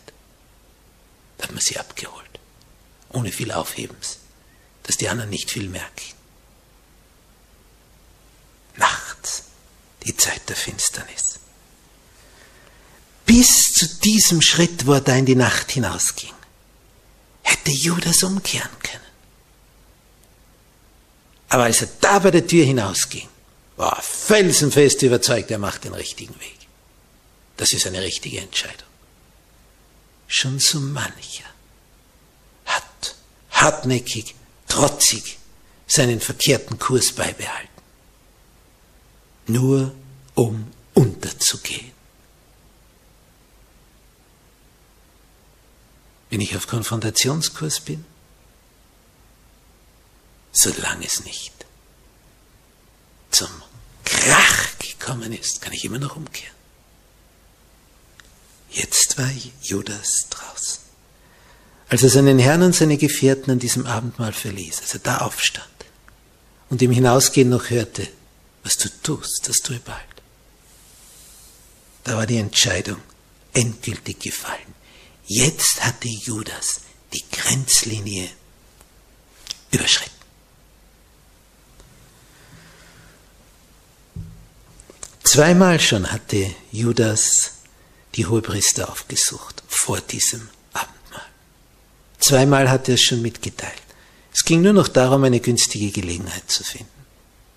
Hat 1.41 1.51
man 1.51 1.61
sie 1.61 1.77
abgeholt. 1.77 2.39
Ohne 3.09 3.31
viel 3.31 3.51
Aufhebens. 3.51 4.19
Dass 4.83 4.97
die 4.97 5.09
anderen 5.09 5.29
nicht 5.29 5.51
viel 5.51 5.67
merken. 5.69 6.13
Nachts. 8.77 9.43
Die 10.05 10.15
Zeit 10.15 10.47
der 10.49 10.55
Finsternis. 10.55 11.39
Bis 13.25 13.73
zu 13.73 13.87
diesem 13.99 14.41
Schritt, 14.41 14.85
wo 14.85 14.93
er 14.93 15.01
da 15.01 15.15
in 15.15 15.25
die 15.25 15.35
Nacht 15.35 15.71
hinausging, 15.71 16.33
hätte 17.43 17.71
Judas 17.71 18.23
umkehren 18.23 18.79
können. 18.83 19.01
Aber 21.49 21.63
als 21.63 21.81
er 21.81 21.89
da 21.99 22.19
bei 22.19 22.31
der 22.31 22.47
Tür 22.47 22.65
hinausging, 22.65 23.27
war 23.75 24.01
felsenfest 24.01 25.01
überzeugt, 25.01 25.51
er 25.51 25.57
macht 25.57 25.83
den 25.83 25.93
richtigen 25.93 26.39
Weg. 26.39 26.57
Das 27.57 27.73
ist 27.73 27.85
eine 27.85 28.01
richtige 28.01 28.39
Entscheidung. 28.39 28.90
Schon 30.33 30.59
so 30.59 30.79
mancher 30.79 31.43
hat 32.65 33.15
hartnäckig, 33.51 34.33
trotzig 34.69 35.37
seinen 35.85 36.21
verkehrten 36.21 36.79
Kurs 36.79 37.11
beibehalten. 37.11 37.81
Nur 39.47 39.93
um 40.35 40.71
unterzugehen. 40.93 41.91
Wenn 46.29 46.39
ich 46.39 46.55
auf 46.55 46.65
Konfrontationskurs 46.65 47.81
bin, 47.81 48.05
solange 50.53 51.07
es 51.07 51.25
nicht 51.25 51.65
zum 53.31 53.49
Krach 54.05 54.77
gekommen 54.79 55.33
ist, 55.33 55.61
kann 55.61 55.73
ich 55.73 55.83
immer 55.83 55.99
noch 55.99 56.15
umkehren. 56.15 56.50
Jetzt 58.71 59.17
war 59.17 59.29
Judas 59.61 60.27
draußen. 60.29 60.79
Als 61.89 62.03
er 62.03 62.09
seinen 62.09 62.39
Herrn 62.39 62.63
und 62.63 62.73
seine 62.73 62.97
Gefährten 62.97 63.51
an 63.51 63.59
diesem 63.59 63.85
Abendmahl 63.85 64.31
verließ, 64.31 64.79
als 64.81 64.93
er 64.93 65.01
da 65.01 65.17
aufstand 65.19 65.67
und 66.69 66.81
im 66.81 66.91
Hinausgehen 66.91 67.49
noch 67.49 67.69
hörte, 67.69 68.07
was 68.63 68.77
du 68.77 68.89
tust, 69.03 69.49
das 69.49 69.57
tue 69.57 69.79
bald. 69.79 69.99
Da 72.05 72.15
war 72.15 72.25
die 72.25 72.37
Entscheidung 72.37 72.97
endgültig 73.53 74.19
gefallen. 74.19 74.73
Jetzt 75.25 75.83
hatte 75.83 76.07
Judas 76.07 76.81
die 77.13 77.23
Grenzlinie 77.29 78.29
überschritten. 79.71 80.11
Zweimal 85.23 85.79
schon 85.79 86.11
hatte 86.11 86.53
Judas 86.71 87.51
die 88.15 88.25
Hohepriester 88.25 88.89
aufgesucht 88.89 89.63
vor 89.67 89.99
diesem 90.01 90.49
Abendmahl. 90.73 91.25
Zweimal 92.19 92.69
hat 92.69 92.87
er 92.87 92.95
es 92.95 93.01
schon 93.01 93.21
mitgeteilt. 93.21 93.81
Es 94.33 94.43
ging 94.45 94.61
nur 94.61 94.73
noch 94.73 94.87
darum, 94.87 95.23
eine 95.23 95.39
günstige 95.39 95.91
Gelegenheit 95.91 96.49
zu 96.49 96.63
finden. 96.63 96.89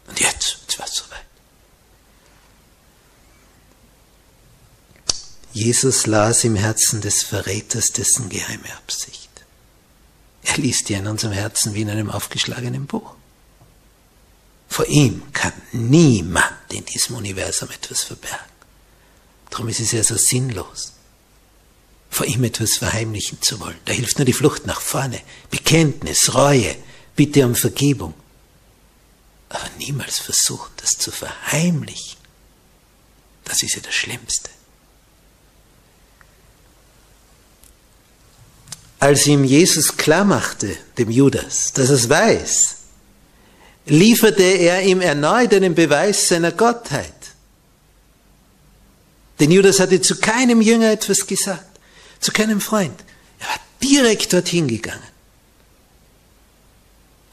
Und 0.08 0.20
jetzt, 0.20 0.58
jetzt 0.62 0.78
war 0.78 0.86
es 0.86 0.94
soweit. 0.94 1.24
Jesus 5.52 6.06
las 6.06 6.42
im 6.44 6.56
Herzen 6.56 7.00
des 7.00 7.22
Verräters 7.22 7.92
dessen 7.92 8.28
geheime 8.28 8.76
Absicht. 8.76 9.30
Er 10.42 10.58
liest 10.58 10.88
die 10.88 10.94
in 10.94 11.06
unserem 11.06 11.32
Herzen 11.32 11.74
wie 11.74 11.82
in 11.82 11.90
einem 11.90 12.10
aufgeschlagenen 12.10 12.86
Buch. 12.86 13.14
Vor 14.68 14.86
ihm 14.86 15.22
kann 15.32 15.52
niemand 15.72 16.72
in 16.72 16.84
diesem 16.84 17.16
Universum 17.16 17.70
etwas 17.70 18.02
verbergen. 18.02 18.53
Darum 19.54 19.68
ist 19.68 19.78
es 19.78 19.92
ja 19.92 20.02
so 20.02 20.16
sinnlos, 20.16 20.94
vor 22.10 22.26
ihm 22.26 22.42
etwas 22.42 22.76
verheimlichen 22.76 23.40
zu 23.40 23.60
wollen. 23.60 23.78
Da 23.84 23.92
hilft 23.92 24.18
nur 24.18 24.24
die 24.24 24.32
Flucht 24.32 24.66
nach 24.66 24.80
vorne, 24.80 25.22
Bekenntnis, 25.48 26.34
Reue, 26.34 26.74
Bitte 27.14 27.46
um 27.46 27.54
Vergebung. 27.54 28.14
Aber 29.50 29.70
niemals 29.78 30.18
versuchen, 30.18 30.72
das 30.78 30.98
zu 30.98 31.12
verheimlichen. 31.12 32.18
Das 33.44 33.62
ist 33.62 33.76
ja 33.76 33.80
das 33.80 33.94
Schlimmste. 33.94 34.50
Als 38.98 39.24
ihm 39.28 39.44
Jesus 39.44 39.96
klarmachte, 39.96 40.76
dem 40.98 41.12
Judas, 41.12 41.72
dass 41.72 41.90
er 41.90 41.94
es 41.94 42.08
weiß, 42.08 42.76
lieferte 43.86 44.42
er 44.42 44.82
ihm 44.82 45.00
erneut 45.00 45.54
einen 45.54 45.76
Beweis 45.76 46.26
seiner 46.26 46.50
Gottheit. 46.50 47.13
Denn 49.44 49.50
Judas 49.50 49.78
hatte 49.78 50.00
zu 50.00 50.16
keinem 50.16 50.62
Jünger 50.62 50.90
etwas 50.90 51.26
gesagt, 51.26 51.78
zu 52.18 52.32
keinem 52.32 52.62
Freund. 52.62 52.98
Er 53.40 53.48
war 53.48 53.60
direkt 53.82 54.32
dorthin 54.32 54.66
gegangen. 54.66 55.02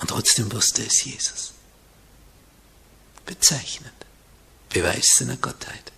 Und 0.01 0.09
trotzdem 0.09 0.51
wusste 0.51 0.83
es 0.85 1.05
Jesus. 1.05 1.53
Bezeichnend. 3.25 3.93
Beweis 4.67 5.07
seiner 5.19 5.37
Gottheit. 5.37 5.93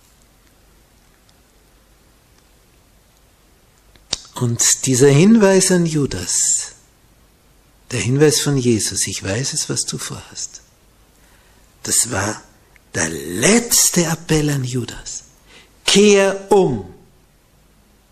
Und 4.35 4.85
dieser 4.85 5.09
Hinweis 5.09 5.71
an 5.71 5.87
Judas, 5.87 6.73
der 7.89 8.01
Hinweis 8.01 8.39
von 8.39 8.55
Jesus, 8.55 9.07
ich 9.07 9.23
weiß 9.23 9.53
es, 9.53 9.67
was 9.67 9.81
du 9.85 9.97
vorhast, 9.97 10.61
das 11.81 12.11
war 12.11 12.39
der 12.93 13.09
letzte 13.09 14.03
Appell 14.03 14.51
an 14.51 14.63
Judas. 14.63 15.22
Kehr 15.85 16.51
um. 16.51 16.93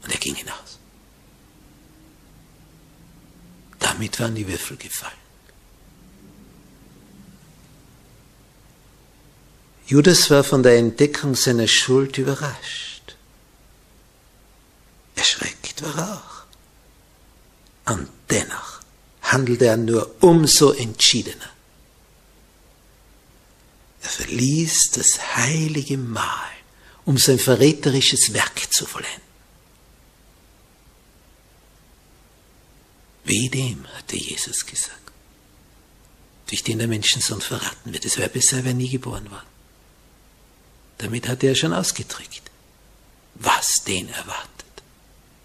Und 0.04 0.12
er 0.12 0.20
ging 0.20 0.36
hinaus. 0.36 0.80
Damit 3.80 4.20
waren 4.20 4.36
die 4.36 4.48
Würfel 4.48 4.78
gefallen. 4.78 5.22
Judas 9.86 10.30
war 10.30 10.44
von 10.44 10.64
der 10.64 10.78
Entdeckung 10.78 11.36
seiner 11.36 11.68
Schuld 11.68 12.18
überrascht. 12.18 13.18
Erschreckt 15.16 15.82
war 15.82 15.98
er 15.98 16.16
auch. 16.16 17.94
Und 17.94 18.08
dennoch 18.30 18.80
handelte 19.22 19.66
er 19.66 19.78
nur 19.78 20.16
umso 20.22 20.72
entschiedener. 20.72 21.50
Er 24.02 24.10
verließ 24.10 24.92
das 24.92 25.36
heilige 25.36 25.98
Mahl, 25.98 26.50
um 27.12 27.17
sein 27.17 27.39
verräterisches 27.39 28.34
Werk 28.34 28.74
zu 28.74 28.86
vollenden. 28.86 29.21
Wie 33.26 33.50
dem, 33.50 33.86
hatte 33.97 34.15
Jesus 34.15 34.65
gesagt, 34.65 35.12
durch 36.47 36.63
den 36.63 36.80
der 36.80 36.88
Menschensohn 36.88 37.41
verraten 37.41 37.91
wird. 37.91 38.06
Es 38.06 38.17
wäre 38.17 38.30
besser, 38.30 38.58
er 38.58 38.63
wäre 38.63 38.76
nie 38.76 38.88
geboren 38.88 39.30
worden. 39.30 39.52
Damit 41.00 41.28
hat 41.28 41.43
er 41.43 41.54
schon 41.54 41.74
ausgedrückt, 41.74 42.43
was 43.36 43.84
den 43.86 44.08
erwartet. 44.08 44.47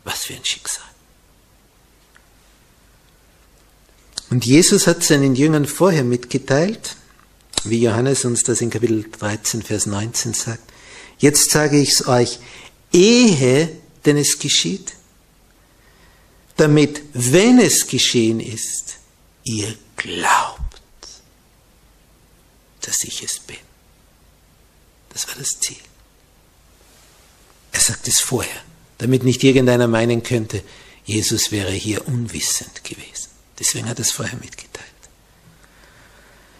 Was 0.04 0.22
für 0.22 0.34
ein 0.34 0.44
Schicksal. 0.44 0.84
Und 4.30 4.46
Jesus 4.46 4.86
hat 4.86 5.02
seinen 5.02 5.34
Jüngern 5.34 5.66
vorher 5.66 6.04
mitgeteilt, 6.04 6.94
wie 7.64 7.82
Johannes 7.82 8.24
uns 8.24 8.44
das 8.44 8.60
in 8.60 8.70
Kapitel 8.70 9.10
13, 9.10 9.62
Vers 9.62 9.86
19 9.86 10.32
sagt. 10.32 10.75
Jetzt 11.18 11.50
sage 11.50 11.80
ich 11.80 11.92
es 11.92 12.06
euch, 12.06 12.38
ehe 12.92 13.70
denn 14.04 14.16
es 14.16 14.38
geschieht, 14.38 14.92
damit, 16.56 17.02
wenn 17.12 17.58
es 17.58 17.86
geschehen 17.86 18.40
ist, 18.40 18.98
ihr 19.44 19.76
glaubt, 19.96 20.80
dass 22.82 23.04
ich 23.04 23.22
es 23.22 23.40
bin. 23.40 23.56
Das 25.10 25.26
war 25.28 25.34
das 25.36 25.58
Ziel. 25.60 25.76
Er 27.72 27.80
sagt 27.80 28.08
es 28.08 28.20
vorher, 28.20 28.62
damit 28.98 29.24
nicht 29.24 29.42
irgendeiner 29.44 29.88
meinen 29.88 30.22
könnte, 30.22 30.62
Jesus 31.04 31.52
wäre 31.52 31.72
hier 31.72 32.06
unwissend 32.08 32.82
gewesen. 32.84 33.30
Deswegen 33.58 33.88
hat 33.88 33.98
er 33.98 34.02
es 34.02 34.12
vorher 34.12 34.38
mitgeteilt. 34.38 34.75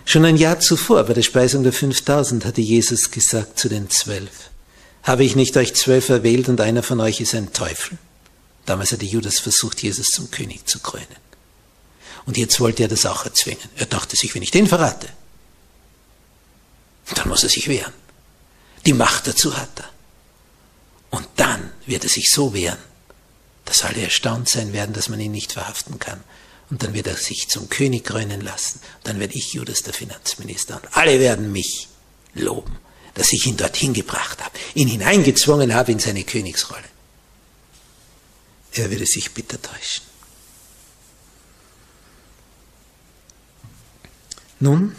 Schon 0.09 0.25
ein 0.25 0.37
Jahr 0.37 0.61
zuvor, 0.61 1.03
bei 1.03 1.15
der 1.15 1.23
Speisung 1.23 1.65
der 1.65 1.73
5000, 1.73 2.45
hatte 2.45 2.61
Jesus 2.61 3.11
gesagt 3.11 3.59
zu 3.59 3.69
den 3.69 3.91
Zwölf, 3.91 4.51
habe 5.03 5.25
ich 5.25 5.35
nicht 5.35 5.57
euch 5.57 5.75
zwölf 5.75 6.09
erwählt 6.09 6.49
und 6.49 6.61
einer 6.61 6.85
von 6.85 7.01
euch 7.01 7.21
ist 7.21 7.35
ein 7.35 7.53
Teufel? 7.53 7.99
Damals 8.67 8.93
hatte 8.93 9.05
Judas 9.05 9.41
versucht, 9.41 9.83
Jesus 9.83 10.11
zum 10.11 10.31
König 10.31 10.65
zu 10.67 10.79
krönen. 10.79 11.07
Und 12.25 12.37
jetzt 12.37 12.61
wollte 12.61 12.85
er 12.85 12.89
das 12.89 13.05
auch 13.05 13.25
erzwingen. 13.25 13.69
Er 13.77 13.87
dachte 13.87 14.15
sich, 14.15 14.33
wenn 14.37 14.43
ich 14.43 14.53
den 14.53 14.69
verrate, 14.69 15.09
dann 17.17 17.29
muss 17.29 17.43
er 17.43 17.49
sich 17.49 17.67
wehren. 17.67 17.93
Die 18.87 18.93
Macht 18.93 19.27
dazu 19.27 19.57
hat 19.57 19.71
er. 19.77 19.91
Und 21.11 21.27
dann 21.35 21.73
wird 21.85 22.05
er 22.05 22.11
sich 22.11 22.31
so 22.31 22.55
wehren, 22.55 22.79
dass 23.65 23.83
alle 23.83 24.03
erstaunt 24.03 24.49
sein 24.49 24.73
werden, 24.73 24.93
dass 24.93 25.09
man 25.09 25.19
ihn 25.19 25.33
nicht 25.33 25.53
verhaften 25.53 25.99
kann. 25.99 26.23
Und 26.71 26.83
dann 26.83 26.95
wird 26.95 27.07
er 27.07 27.17
sich 27.17 27.49
zum 27.49 27.69
König 27.69 28.05
krönen 28.05 28.41
lassen. 28.41 28.81
Dann 29.05 29.21
werde 29.21 29.35
ich 29.35 29.53
Judas 29.53 29.83
der 29.83 29.95
Finanzminister. 29.95 30.77
Und 30.77 30.97
alle 30.97 31.21
werden 31.21 31.53
mich 31.53 31.89
loben, 32.35 32.79
dass 33.15 33.33
ich 33.33 33.47
ihn 33.47 33.57
dorthin 33.57 33.95
gebracht 33.95 34.45
habe, 34.45 34.59
ihn 34.75 34.89
hineingezwungen 34.89 35.75
habe 35.75 35.93
in 35.93 36.01
seine 36.01 36.25
Königsrolle. 36.25 36.85
Er 38.73 38.91
würde 38.91 39.07
sich 39.07 39.33
bitter 39.33 39.61
täuschen. 39.63 40.05
Nun, 44.59 44.97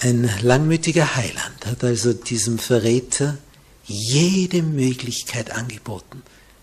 ein 0.00 0.30
langmütiger 0.42 1.16
Heiland 1.16 1.66
hat 1.66 1.84
also 1.84 2.12
diesem 2.12 2.58
Verräter 2.58 3.38
jede 3.84 4.62
Möglichkeit 4.62 5.50
angeboten, 5.50 6.22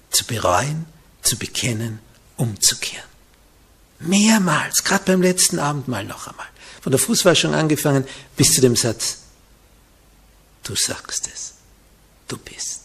zu 0.09 0.25
bereuen 0.25 0.85
zu 1.21 1.37
bekennen, 1.37 1.99
umzukehren. 2.37 3.09
Mehrmals, 3.99 4.83
gerade 4.83 5.05
beim 5.05 5.21
letzten 5.21 5.59
Abendmahl 5.59 6.05
noch 6.05 6.27
einmal. 6.27 6.47
Von 6.81 6.91
der 6.91 6.99
Fußwaschung 6.99 7.53
angefangen 7.53 8.05
bis 8.35 8.53
zu 8.53 8.61
dem 8.61 8.75
Satz, 8.75 9.19
du 10.63 10.75
sagst 10.75 11.29
es, 11.33 11.53
du 12.27 12.37
bist. 12.37 12.81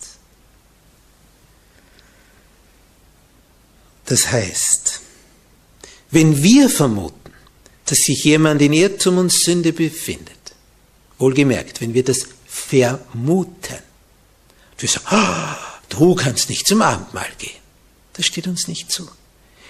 Das 4.04 4.30
heißt, 4.30 5.00
wenn 6.10 6.42
wir 6.42 6.68
vermuten, 6.68 7.32
dass 7.86 7.98
sich 7.98 8.24
jemand 8.24 8.62
in 8.62 8.72
Irrtum 8.72 9.18
und 9.18 9.32
Sünde 9.32 9.72
befindet, 9.72 10.36
wohlgemerkt, 11.18 11.80
wenn 11.80 11.94
wir 11.94 12.04
das 12.04 12.26
vermuten, 12.46 13.82
wir 14.78 14.88
sagen, 14.88 15.06
oh, 15.10 15.86
du 15.88 16.14
kannst 16.14 16.50
nicht 16.50 16.66
zum 16.66 16.82
Abendmahl 16.82 17.30
gehen. 17.38 17.65
Das 18.16 18.26
steht 18.26 18.46
uns 18.46 18.66
nicht 18.66 18.90
zu. 18.90 19.08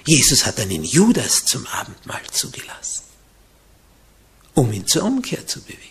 Jesus 0.04 0.46
hat 0.46 0.60
einen 0.60 0.84
Judas 0.84 1.44
zum 1.44 1.66
Abendmahl 1.66 2.22
zugelassen, 2.30 3.02
um 4.54 4.72
ihn 4.72 4.86
zur 4.86 5.02
Umkehr 5.02 5.46
zu 5.46 5.60
bewegen. 5.60 5.82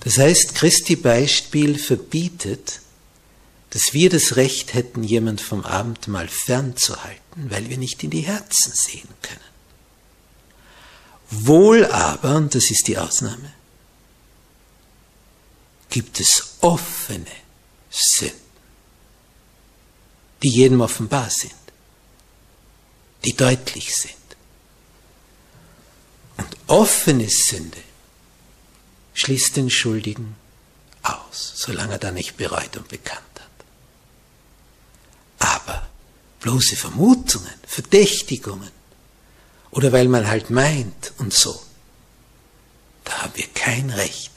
Das 0.00 0.18
heißt, 0.18 0.54
Christi 0.54 0.96
Beispiel 0.96 1.78
verbietet, 1.78 2.80
dass 3.70 3.92
wir 3.92 4.10
das 4.10 4.36
Recht 4.36 4.74
hätten, 4.74 5.04
jemand 5.04 5.40
vom 5.40 5.64
Abendmahl 5.64 6.28
fernzuhalten, 6.28 7.50
weil 7.50 7.68
wir 7.68 7.78
nicht 7.78 8.02
in 8.04 8.10
die 8.10 8.22
Herzen 8.22 8.72
sehen 8.74 9.08
können. 9.22 9.40
Wohl 11.30 11.84
aber, 11.86 12.36
und 12.36 12.54
das 12.54 12.70
ist 12.70 12.88
die 12.88 12.96
Ausnahme, 12.96 13.52
gibt 15.90 16.20
es 16.20 16.56
offene 16.60 17.26
sind, 17.90 18.34
die 20.42 20.50
jedem 20.50 20.80
offenbar 20.80 21.30
sind, 21.30 21.52
die 23.24 23.34
deutlich 23.34 23.94
sind. 23.94 24.14
Und 26.36 26.56
offene 26.68 27.28
Sünde 27.28 27.82
schließt 29.14 29.56
den 29.56 29.70
Schuldigen 29.70 30.36
aus, 31.02 31.52
solange 31.56 31.92
er 31.92 31.98
da 31.98 32.10
nicht 32.12 32.36
bereut 32.36 32.76
und 32.76 32.88
bekannt 32.88 33.22
hat. 33.36 33.48
Aber 35.38 35.88
bloße 36.40 36.76
Vermutungen, 36.76 37.52
Verdächtigungen 37.66 38.70
oder 39.70 39.92
weil 39.92 40.08
man 40.08 40.28
halt 40.28 40.50
meint 40.50 41.12
und 41.18 41.34
so, 41.34 41.60
da 43.04 43.22
haben 43.22 43.32
wir 43.34 43.48
kein 43.48 43.90
Recht, 43.90 44.32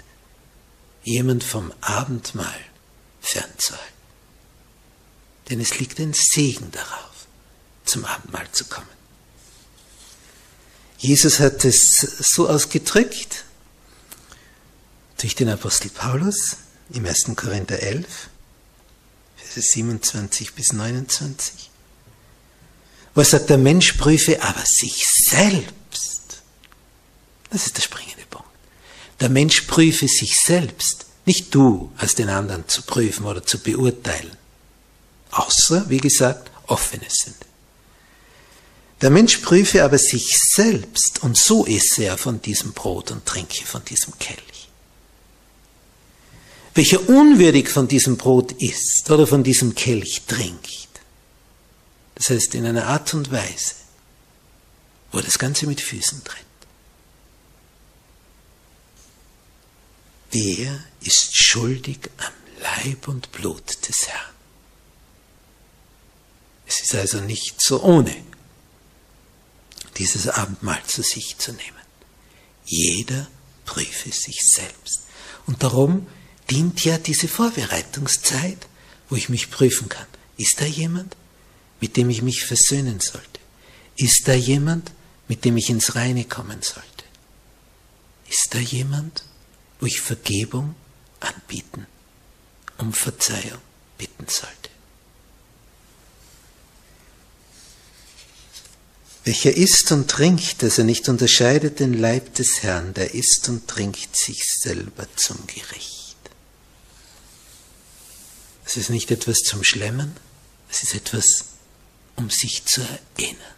jemand 1.04 1.44
vom 1.44 1.72
Abendmahl 1.82 2.60
fernzuhalten. 3.22 3.88
Denn 5.50 5.60
es 5.60 5.80
liegt 5.80 6.00
ein 6.00 6.14
Segen 6.14 6.72
darauf, 6.72 7.28
zum 7.86 8.06
Abendmahl 8.06 8.52
zu 8.52 8.66
kommen. 8.66 8.88
Jesus 10.98 11.40
hat 11.40 11.66
es 11.66 11.96
so 12.20 12.48
ausgedrückt 12.48 13.46
durch 15.18 15.36
den 15.36 15.50
Apostel 15.50 15.90
Paulus 15.90 16.58
im 16.92 17.06
1. 17.06 17.36
Korinther 17.36 17.80
11, 17.80 18.30
Verse 19.36 19.62
27 19.62 20.54
bis 20.54 20.74
29, 20.74 21.70
wo 23.14 23.22
er 23.22 23.26
sagt, 23.26 23.50
der 23.50 23.58
Mensch 23.58 23.94
prüfe 23.94 24.42
aber 24.42 24.64
sich 24.66 25.06
selbst. 25.08 26.44
Das 27.50 27.66
ist 27.66 27.78
der 27.78 27.82
springende 27.82 28.26
Punkt. 28.30 28.48
Der 29.20 29.30
Mensch 29.30 29.62
prüfe 29.62 30.08
sich 30.08 30.40
selbst 30.40 31.06
nicht 31.26 31.54
du 31.54 31.92
als 31.98 32.16
den 32.16 32.30
anderen 32.30 32.68
zu 32.68 32.82
prüfen 32.82 33.26
oder 33.26 33.46
zu 33.46 33.60
beurteilen. 33.60 34.36
Außer, 35.32 35.90
wie 35.90 36.00
gesagt, 36.00 36.52
offene 36.68 37.06
Sünde. 37.10 37.46
Der 39.02 39.10
Mensch 39.10 39.38
prüfe 39.38 39.84
aber 39.84 39.98
sich 39.98 40.38
selbst 40.38 41.24
und 41.24 41.38
so 41.38 41.66
esse 41.66 42.06
er 42.06 42.18
von 42.18 42.42
diesem 42.42 42.74
Brot 42.74 43.12
und 43.12 43.26
trinke 43.26 43.66
von 43.66 43.84
diesem 43.84 44.18
Kelch. 44.20 44.70
Welcher 46.76 47.10
unwürdig 47.10 47.68
von 47.68 47.88
diesem 47.88 48.18
Brot 48.18 48.52
isst 48.54 49.10
oder 49.10 49.26
von 49.26 49.44
diesem 49.44 49.76
Kelch 49.76 50.22
trinkt, 50.28 50.88
das 52.16 52.30
heißt 52.30 52.56
in 52.56 52.66
einer 52.66 52.86
Art 52.86 53.14
und 53.14 53.32
Weise, 53.32 53.76
wo 55.12 55.20
das 55.20 55.40
Ganze 55.40 55.66
mit 55.66 55.82
Füßen 55.82 56.24
tritt, 56.24 56.46
der 60.34 60.84
ist 61.02 61.36
schuldig 61.36 62.00
am 62.18 62.34
Leib 62.62 63.08
und 63.08 63.32
Blut 63.32 63.88
des 63.88 64.08
Herrn. 64.08 64.34
Es 66.68 66.82
ist 66.82 66.96
also 66.96 67.20
nicht 67.20 67.62
so 67.62 67.82
ohne, 67.84 68.16
dieses 69.98 70.28
Abendmahl 70.28 70.82
zu 70.86 71.04
sich 71.04 71.38
zu 71.38 71.52
nehmen. 71.52 71.82
Jeder 72.66 73.28
prüfe 73.66 74.12
sich 74.12 74.40
selbst. 74.42 75.02
Und 75.48 75.64
darum 75.64 76.08
dient 76.50 76.84
ja 76.86 76.98
diese 76.98 77.28
Vorbereitungszeit, 77.28 78.68
wo 79.10 79.16
ich 79.16 79.28
mich 79.28 79.52
prüfen 79.52 79.90
kann. 79.90 80.06
Ist 80.38 80.62
da 80.62 80.66
jemand, 80.66 81.16
mit 81.82 81.98
dem 81.98 82.10
ich 82.10 82.22
mich 82.22 82.46
versöhnen 82.46 83.00
sollte? 83.00 83.28
Ist 83.98 84.28
da 84.28 84.34
jemand, 84.34 84.92
mit 85.28 85.44
dem 85.44 85.58
ich 85.58 85.70
ins 85.70 85.96
Reine 85.96 86.26
kommen 86.26 86.62
sollte? 86.62 86.88
Ist 88.30 88.54
da 88.54 88.60
jemand, 88.60 89.24
ich 89.86 90.02
Vergebung 90.02 90.76
anbieten, 91.20 91.88
um 92.78 92.94
Verzeihung 92.94 93.62
bitten 93.98 94.28
sollte? 94.28 94.72
Welcher 99.24 99.56
isst 99.56 99.92
und 99.92 100.10
trinkt, 100.10 100.64
dass 100.64 100.80
er 100.80 100.84
nicht 100.84 101.08
unterscheidet 101.08 101.80
den 101.80 101.94
Leib 101.94 102.34
des 102.36 102.64
Herrn, 102.64 102.96
der 102.96 103.14
isst 103.14 103.50
und 103.50 103.68
trinkt 103.68 104.16
sich 104.16 104.44
selber 104.44 105.06
zum 105.16 105.46
Gericht. 105.46 106.18
Es 108.66 108.78
ist 108.78 108.90
nicht 108.90 109.12
etwas 109.12 109.40
zum 109.40 109.64
Schlemmen, 109.64 110.16
es 110.70 110.82
ist 110.82 110.96
etwas, 110.96 111.46
um 112.16 112.32
sich 112.32 112.66
zu 112.66 112.82
erinnern, 112.82 113.56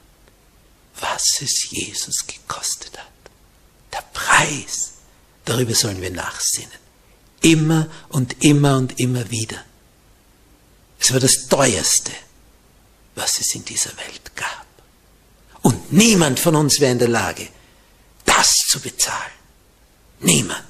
was 0.99 1.41
es 1.41 1.69
Jesus 1.69 2.27
gekostet 2.27 2.97
hat. 2.97 3.07
Der 3.93 4.03
Preis, 4.13 4.82
darüber 5.45 5.73
sollen 5.73 6.01
wir 6.01 6.11
nachsinnen. 6.11 6.71
Immer 7.41 7.89
und 8.09 8.43
immer 8.43 8.77
und 8.77 8.99
immer 8.99 9.29
wieder. 9.29 9.63
Es 10.99 11.11
war 11.11 11.19
das 11.19 11.47
Teuerste, 11.49 12.13
was 13.15 13.39
es 13.39 13.53
in 13.55 13.65
dieser 13.65 13.95
Welt 13.97 14.35
gab. 14.35 14.65
Und 15.61 15.91
niemand 15.91 16.39
von 16.39 16.55
uns 16.55 16.79
wäre 16.79 16.93
in 16.93 16.99
der 16.99 17.09
Lage, 17.09 17.47
das 18.25 18.55
zu 18.67 18.79
bezahlen. 18.79 19.31
Niemand. 20.19 20.63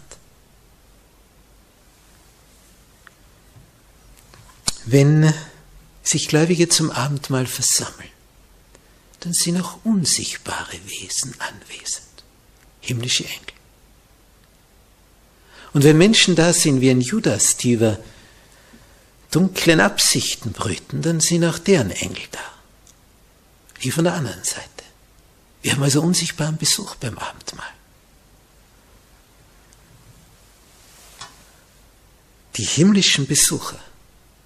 Wenn 4.86 5.34
sich 6.02 6.28
Gläubige 6.28 6.68
zum 6.68 6.92
Abendmahl 6.92 7.48
versammeln, 7.48 8.10
dann 9.22 9.34
sind 9.34 9.62
auch 9.62 9.80
unsichtbare 9.86 10.78
Wesen 10.86 11.34
anwesend, 11.40 12.24
himmlische 12.82 13.24
Engel. 13.24 13.53
Und 15.74 15.84
wenn 15.84 15.98
Menschen 15.98 16.36
da 16.36 16.54
sind 16.54 16.82
wie 16.82 16.92
ein 16.92 17.02
Judas, 17.02 17.58
die 17.58 17.74
über 17.74 18.00
dunklen 19.32 19.80
Absichten 19.80 20.52
brüten, 20.52 21.02
dann 21.02 21.20
sind 21.20 21.44
auch 21.44 21.58
deren 21.58 21.90
Engel 21.90 22.24
da, 22.32 22.40
wie 23.80 23.90
von 23.90 24.04
der 24.04 24.14
anderen 24.14 24.44
Seite. 24.44 24.70
Wir 25.64 25.74
haben 25.74 25.84
also 25.84 26.02
unsichtbaren 26.02 26.58
Besuch 26.58 26.96
beim 26.96 27.18
Abendmahl. 27.18 27.74
Die 32.58 32.64
himmlischen 32.64 33.26
Besucher 33.26 33.80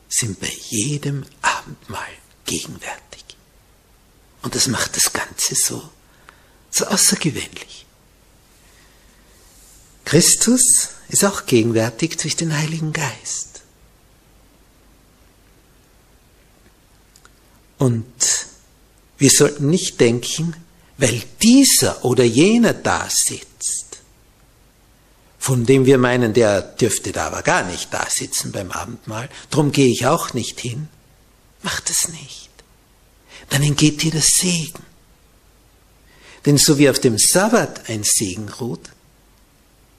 sind 0.08 0.40
bei 0.40 0.52
jedem 0.70 1.26
Abendmahl 1.42 2.08
gegenwärtig. 2.46 3.26
Und 4.44 4.56
das 4.56 4.68
macht 4.68 4.96
das 4.96 5.12
Ganze 5.12 5.56
so, 5.56 5.90
so 6.72 6.86
außergewöhnlich. 6.86 7.86
Christus 10.06 10.92
ist 11.10 11.24
auch 11.24 11.46
gegenwärtig 11.46 12.18
durch 12.18 12.36
den 12.36 12.58
Heiligen 12.58 12.94
Geist. 12.94 13.62
Und 17.78 18.06
wir 19.18 19.30
sollten 19.30 19.70
nicht 19.70 20.00
denken, 20.00 20.56
weil 20.98 21.22
dieser 21.42 22.04
oder 22.04 22.24
jener 22.24 22.74
da 22.74 23.08
sitzt, 23.10 24.00
von 25.38 25.66
dem 25.66 25.86
wir 25.86 25.98
meinen, 25.98 26.34
der 26.34 26.62
dürfte 26.62 27.12
da 27.12 27.28
aber 27.28 27.44
gar 27.44 27.64
nicht 27.64 27.94
da 27.94 28.06
sitzen 28.10 28.52
beim 28.52 28.72
Abendmahl, 28.72 29.30
drum 29.50 29.72
gehe 29.72 29.88
ich 29.88 30.06
auch 30.08 30.34
nicht 30.34 30.60
hin, 30.60 30.90
macht 31.62 31.90
es 31.90 32.10
nicht. 32.10 32.50
Dann 33.50 33.64
entgeht 33.64 34.02
dir 34.02 34.12
das 34.12 34.28
Segen. 34.28 34.84
Denn 36.46 36.58
so 36.58 36.78
wie 36.78 36.90
auf 36.90 37.00
dem 37.00 37.18
Sabbat 37.18 37.90
ein 37.90 38.04
Segen 38.04 38.50
ruht, 38.50 38.90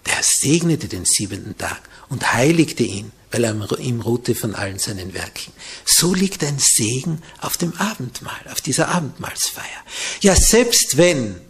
der 0.08 0.22
segnete 0.22 0.88
den 0.88 1.04
siebenten 1.04 1.56
Tag 1.56 1.80
und 2.08 2.32
heiligte 2.32 2.82
ihn, 2.82 3.12
weil 3.30 3.44
er 3.44 3.78
ihm 3.78 4.00
ruhte 4.00 4.34
von 4.34 4.54
allen 4.54 4.78
seinen 4.78 5.12
Werken. 5.14 5.52
So 5.84 6.14
liegt 6.14 6.42
ein 6.42 6.58
Segen 6.58 7.22
auf 7.40 7.56
dem 7.56 7.74
Abendmahl, 7.76 8.40
auf 8.50 8.60
dieser 8.60 8.88
Abendmahlsfeier. 8.88 9.84
Ja, 10.20 10.34
selbst 10.34 10.96
wenn 10.96 11.40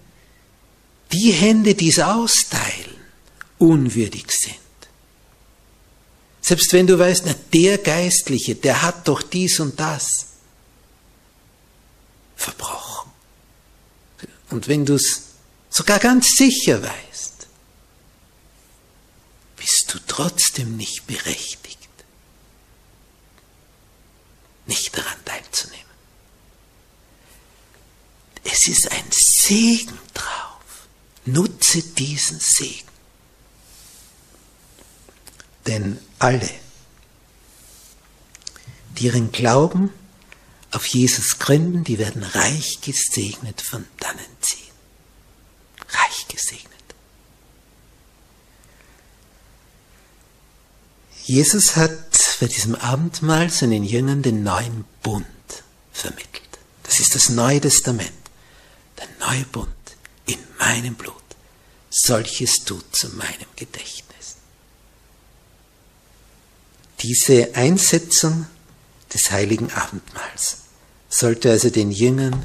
die 1.13 1.31
Hände, 1.31 1.75
die 1.75 1.89
es 1.89 2.01
austeilen, 2.01 2.97
unwürdig 3.59 4.31
sind, 4.31 4.57
selbst 6.41 6.73
wenn 6.73 6.87
du 6.87 6.99
weißt, 6.99 7.25
na, 7.27 7.35
der 7.53 7.79
Geistliche, 7.79 8.55
der 8.55 8.83
hat 8.83 9.07
doch 9.07 9.23
dies 9.23 9.61
und 9.61 9.79
das 9.79 10.27
verbrochen. 12.37 13.11
Und 14.51 14.67
wenn 14.67 14.87
du 14.87 14.95
es 14.95 15.25
sogar 15.69 15.99
ganz 15.99 16.37
sicher 16.37 16.83
weißt, 16.83 17.08
du 19.95 19.99
trotzdem 20.07 20.77
nicht 20.77 21.07
berechtigt, 21.07 21.89
nicht 24.67 24.97
daran 24.97 25.25
teilzunehmen. 25.25 25.89
Es 28.45 28.67
ist 28.67 28.91
ein 28.91 29.05
Segen 29.11 29.99
drauf. 30.15 30.89
Nutze 31.25 31.83
diesen 31.83 32.41
Segen. 32.41 32.89
Denn 35.67 35.99
alle, 36.19 36.51
die 38.97 39.05
ihren 39.05 39.31
Glauben 39.33 39.93
auf 40.71 40.87
Jesus 40.87 41.39
gründen, 41.39 41.85
die 41.85 41.99
werden 41.99 42.23
reich 42.23 42.81
gesegnet 42.81 43.61
von 43.61 43.87
dannen 43.99 44.37
ziehen. 44.41 44.73
Reich 45.91 46.27
gesegnet. 46.29 46.68
Jesus 51.29 51.77
hat 51.77 52.39
bei 52.41 52.47
diesem 52.47 52.75
Abendmahl 52.75 53.51
seinen 53.51 53.85
Jüngern 53.85 54.23
den 54.23 54.43
neuen 54.43 54.87
Bund 55.03 55.27
vermittelt. 55.93 56.49
Das 56.85 57.01
ist 57.01 57.15
das 57.15 57.29
Neue 57.29 57.61
Testament. 57.61 58.11
Der 58.97 59.09
neue 59.21 59.45
Bund 59.45 59.69
in 60.25 60.39
meinem 60.59 60.95
Blut. 60.95 61.15
Solches 61.91 62.65
tut 62.65 62.97
zu 62.97 63.11
meinem 63.11 63.47
Gedächtnis. 63.57 64.37
Diese 67.01 67.55
Einsetzung 67.55 68.47
des 69.13 69.31
heiligen 69.31 69.71
Abendmahls 69.71 70.61
sollte 71.11 71.51
also 71.51 71.69
den 71.69 71.91
Jüngern 71.91 72.43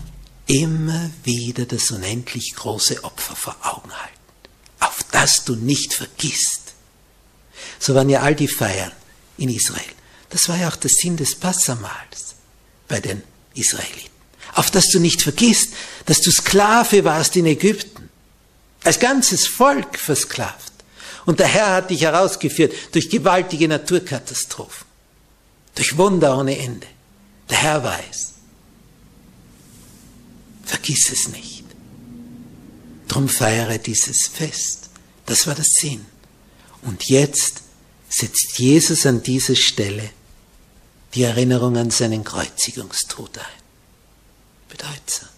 immer 0.48 1.10
wieder 1.24 1.65
das 1.65 1.89
unendlich 1.91 2.54
große 2.54 3.02
Opfer 3.06 3.38
vor 3.38 3.56
Augen 3.62 3.93
halten, 3.93 4.19
auf 4.82 5.04
das 5.10 5.46
du 5.46 5.56
nicht 5.56 5.93
vergisst, 5.93 6.62
so 7.84 7.93
waren 7.96 8.10
ja 8.10 8.22
all 8.22 8.34
die 8.34 8.48
Feiern 8.48 8.93
in 9.38 9.50
Israel. 9.50 9.84
Das 10.30 10.48
war 10.48 10.58
ja 10.58 10.69
auch 10.69 10.78
der 10.78 10.89
Sinn 10.89 11.17
des 11.17 11.36
Passamals 11.36 12.36
bei 12.88 13.02
den 13.02 13.22
Israeliten. 13.56 14.10
Auf 14.54 14.72
dass 14.72 14.88
du 14.89 15.00
nicht 15.00 15.22
vergisst, 15.22 15.74
dass 16.06 16.22
du 16.22 16.32
Sklave 16.32 17.04
warst 17.04 17.36
in 17.36 17.46
Ägypten. 17.46 18.10
Als 18.86 19.00
ganzes 19.00 19.48
Volk 19.48 20.00
versklavt. 20.00 20.72
Und 21.26 21.41
der 21.41 21.48
Herr 21.48 21.74
hat 21.74 21.89
dich 21.89 22.02
herausgeführt 22.04 22.74
durch 22.93 23.10
gewaltige 23.10 23.67
Naturkatastrophen. 23.67 24.88
Durch 25.76 25.98
Wunder 25.98 26.38
ohne 26.38 26.58
Ende. 26.58 26.88
Der 27.50 27.58
Herr 27.58 27.84
weiß. 27.84 28.34
Vergiss 30.63 31.12
es 31.12 31.28
nicht. 31.28 31.65
Drum 33.10 33.28
feiere 33.28 33.78
dieses 33.78 34.28
Fest. 34.28 34.89
Das 35.26 35.48
war 35.48 35.56
der 35.56 35.65
Sinn. 35.65 36.06
Und 36.82 37.10
jetzt 37.10 37.62
setzt 38.13 38.60
Jesus 38.60 39.06
an 39.06 39.23
dieser 39.23 39.56
Stelle 39.56 40.12
die 41.15 41.23
Erinnerung 41.23 41.78
an 41.78 41.89
seinen 41.89 42.23
Kreuzigungstod 42.23 43.38
ein. 43.39 43.63
Bedeutsam. 44.69 45.30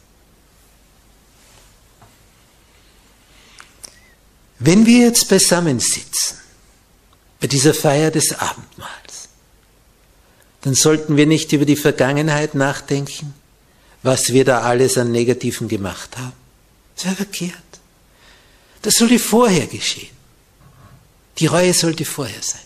Wenn 4.59 4.85
wir 4.85 5.05
jetzt 5.05 5.27
beisammensitzen, 5.29 6.37
bei 7.39 7.47
dieser 7.47 7.73
Feier 7.73 8.11
des 8.11 8.33
Abendmahls, 8.33 9.29
dann 10.61 10.73
sollten 10.73 11.15
wir 11.15 11.27
nicht 11.27 11.51
über 11.53 11.65
die 11.65 11.75
Vergangenheit 11.75 12.55
nachdenken, 12.55 13.33
was 14.03 14.33
wir 14.33 14.45
da 14.45 14.61
alles 14.61 14.97
an 14.97 15.11
Negativen 15.11 15.67
gemacht 15.67 16.17
haben. 16.17 16.33
Das 16.95 17.05
wäre 17.05 17.15
verkehrt. 17.15 17.53
Das 18.81 18.95
sollte 18.95 19.19
vorher 19.19 19.67
geschehen. 19.67 20.15
Die 21.37 21.47
Reue 21.47 21.73
sollte 21.73 22.05
vorher 22.05 22.41
sein. 22.41 22.64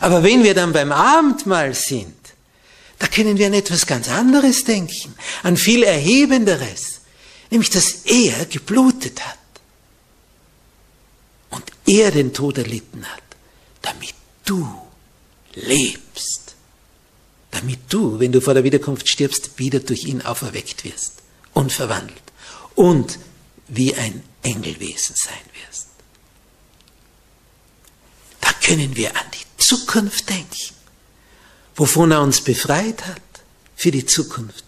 Aber 0.00 0.22
wenn 0.22 0.44
wir 0.44 0.54
dann 0.54 0.72
beim 0.72 0.92
Abendmahl 0.92 1.74
sind, 1.74 2.14
da 2.98 3.06
können 3.06 3.38
wir 3.38 3.46
an 3.46 3.54
etwas 3.54 3.86
ganz 3.86 4.08
anderes 4.08 4.64
denken, 4.64 5.14
an 5.42 5.56
viel 5.56 5.82
Erhebenderes, 5.82 7.00
nämlich 7.50 7.70
dass 7.70 8.02
er 8.04 8.44
geblutet 8.46 9.24
hat 9.24 9.38
und 11.50 11.64
er 11.86 12.10
den 12.10 12.32
Tod 12.32 12.58
erlitten 12.58 13.04
hat, 13.06 13.22
damit 13.82 14.14
du 14.44 14.68
lebst, 15.54 16.54
damit 17.52 17.80
du, 17.88 18.18
wenn 18.18 18.32
du 18.32 18.40
vor 18.40 18.54
der 18.54 18.64
Wiederkunft 18.64 19.08
stirbst, 19.08 19.58
wieder 19.58 19.80
durch 19.80 20.04
ihn 20.04 20.22
auferweckt 20.22 20.84
wirst, 20.84 21.22
unverwandelt 21.54 22.22
und 22.74 23.18
wie 23.68 23.94
ein 23.94 24.22
Engelwesen 24.42 25.14
sein 25.16 25.34
wirst. 25.66 25.88
Da 28.40 28.52
können 28.64 28.96
wir 28.96 29.16
an 29.16 29.24
die 29.34 29.47
Zukunft 29.58 30.28
denken, 30.28 30.74
wovon 31.76 32.12
er 32.12 32.22
uns 32.22 32.40
befreit 32.40 33.06
hat 33.06 33.22
für 33.76 33.90
die 33.90 34.06
Zukunft. 34.06 34.64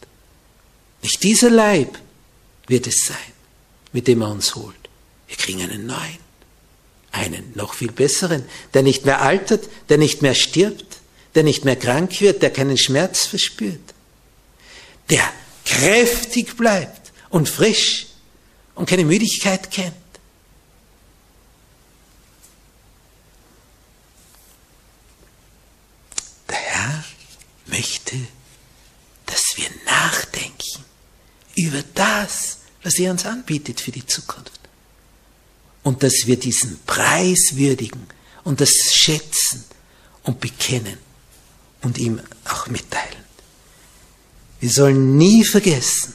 Nicht 1.03 1.23
dieser 1.23 1.51
Leib 1.51 1.99
wird 2.67 2.87
es 2.87 3.07
sein, 3.07 3.17
mit 3.93 4.07
dem 4.07 4.23
er 4.23 4.31
uns 4.31 4.55
holt. 4.55 4.77
Wir 5.27 5.37
kriegen 5.37 5.63
einen 5.63 5.87
neuen, 5.87 6.19
einen 7.13 7.53
noch 7.55 7.75
viel 7.75 7.93
besseren, 7.93 8.45
der 8.75 8.83
nicht 8.83 9.05
mehr 9.07 9.23
altert, 9.23 9.69
der 9.89 9.99
nicht 9.99 10.23
mehr 10.23 10.35
stirbt, 10.35 10.99
der 11.35 11.43
nicht 11.43 11.65
mehr 11.65 11.77
krank 11.77 12.21
wird, 12.21 12.43
der 12.43 12.53
keinen 12.53 12.77
Schmerz 12.77 13.27
verspürt, 13.27 13.95
der 15.09 15.33
kräftig 15.65 16.57
bleibt 16.57 17.13
und 17.31 17.49
frisch 17.49 18.07
und 18.75 18.89
keine 18.89 19.05
Müdigkeit 19.05 19.71
kennt. 19.71 19.95
Der 26.49 26.57
Herr 26.57 27.05
möchte, 27.81 28.17
dass 29.25 29.57
wir 29.57 29.69
nachdenken 29.87 30.85
über 31.57 31.83
das, 31.95 32.59
was 32.83 32.99
er 32.99 33.11
uns 33.11 33.25
anbietet 33.25 33.81
für 33.81 33.91
die 33.91 34.05
Zukunft. 34.07 34.61
Und 35.83 36.03
dass 36.03 36.27
wir 36.27 36.39
diesen 36.39 36.79
Preis 36.85 37.53
würdigen 37.55 38.07
und 38.45 38.61
das 38.61 38.71
schätzen 38.93 39.65
und 40.25 40.41
bekennen 40.41 40.99
und 41.81 41.97
ihm 41.97 42.21
auch 42.45 42.67
mitteilen. 42.67 43.25
Wir 44.61 44.71
sollen 44.71 45.17
nie 45.17 45.43
vergessen, 45.43 46.13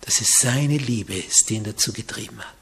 dass 0.00 0.20
es 0.22 0.38
seine 0.40 0.78
Liebe 0.78 1.14
ist, 1.14 1.50
die 1.50 1.56
ihn 1.56 1.64
dazu 1.64 1.92
getrieben 1.92 2.40
hat. 2.40 2.56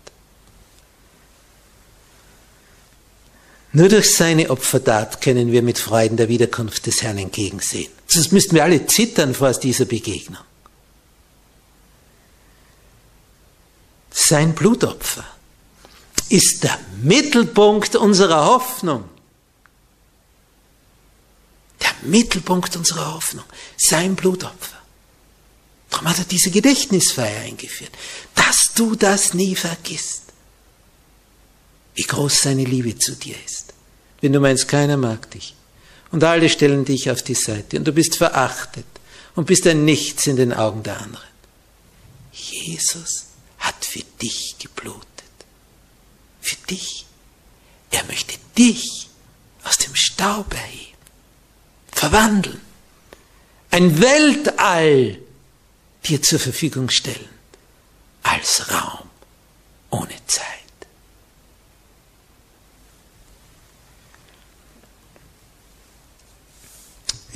Nur 3.72 3.88
durch 3.88 4.16
seine 4.16 4.50
Opfertat 4.50 5.20
können 5.20 5.52
wir 5.52 5.62
mit 5.62 5.78
Freuden 5.78 6.16
der 6.16 6.28
Wiederkunft 6.28 6.86
des 6.86 7.02
Herrn 7.02 7.18
entgegensehen. 7.18 7.99
Sonst 8.10 8.32
müssten 8.32 8.56
wir 8.56 8.64
alle 8.64 8.86
zittern 8.86 9.34
vor 9.34 9.52
dieser 9.52 9.84
Begegnung. 9.84 10.42
Sein 14.10 14.52
Blutopfer 14.52 15.24
ist 16.28 16.64
der 16.64 16.76
Mittelpunkt 17.02 17.94
unserer 17.94 18.46
Hoffnung. 18.46 19.08
Der 21.80 21.92
Mittelpunkt 22.02 22.74
unserer 22.74 23.14
Hoffnung. 23.14 23.44
Sein 23.76 24.16
Blutopfer. 24.16 24.78
Darum 25.90 26.08
hat 26.08 26.18
er 26.18 26.24
diese 26.24 26.50
Gedächtnisfeier 26.50 27.42
eingeführt, 27.42 27.92
dass 28.34 28.74
du 28.74 28.96
das 28.96 29.34
nie 29.34 29.54
vergisst. 29.54 30.22
Wie 31.94 32.02
groß 32.02 32.42
seine 32.42 32.64
Liebe 32.64 32.98
zu 32.98 33.14
dir 33.14 33.36
ist. 33.46 33.72
Wenn 34.20 34.32
du 34.32 34.40
meinst, 34.40 34.66
keiner 34.66 34.96
mag 34.96 35.30
dich 35.30 35.54
und 36.10 36.24
alle 36.24 36.48
stellen 36.48 36.84
dich 36.84 37.10
auf 37.10 37.22
die 37.22 37.34
Seite 37.34 37.78
und 37.78 37.84
du 37.84 37.92
bist 37.92 38.16
verachtet 38.16 38.86
und 39.34 39.46
bist 39.46 39.66
ein 39.66 39.84
Nichts 39.84 40.26
in 40.26 40.36
den 40.36 40.52
Augen 40.52 40.82
der 40.82 41.00
anderen. 41.00 41.28
Jesus 42.32 43.26
hat 43.58 43.84
für 43.84 44.02
dich 44.20 44.56
geblutet. 44.58 45.06
Für 46.40 46.56
dich. 46.68 47.06
Er 47.90 48.04
möchte 48.04 48.34
dich 48.56 49.08
aus 49.64 49.78
dem 49.78 49.94
Staub 49.94 50.54
erheben, 50.54 50.96
verwandeln, 51.92 52.60
ein 53.70 54.00
Weltall 54.00 55.18
dir 56.04 56.22
zur 56.22 56.38
Verfügung 56.38 56.88
stellen, 56.88 57.28
als 58.22 58.70
Raum 58.70 59.08
ohne 59.90 60.14
Zeit. 60.26 60.46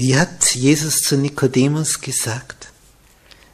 Wie 0.05 0.19
hat 0.19 0.55
Jesus 0.55 1.01
zu 1.01 1.17
Nikodemus 1.17 1.99
gesagt? 1.99 2.69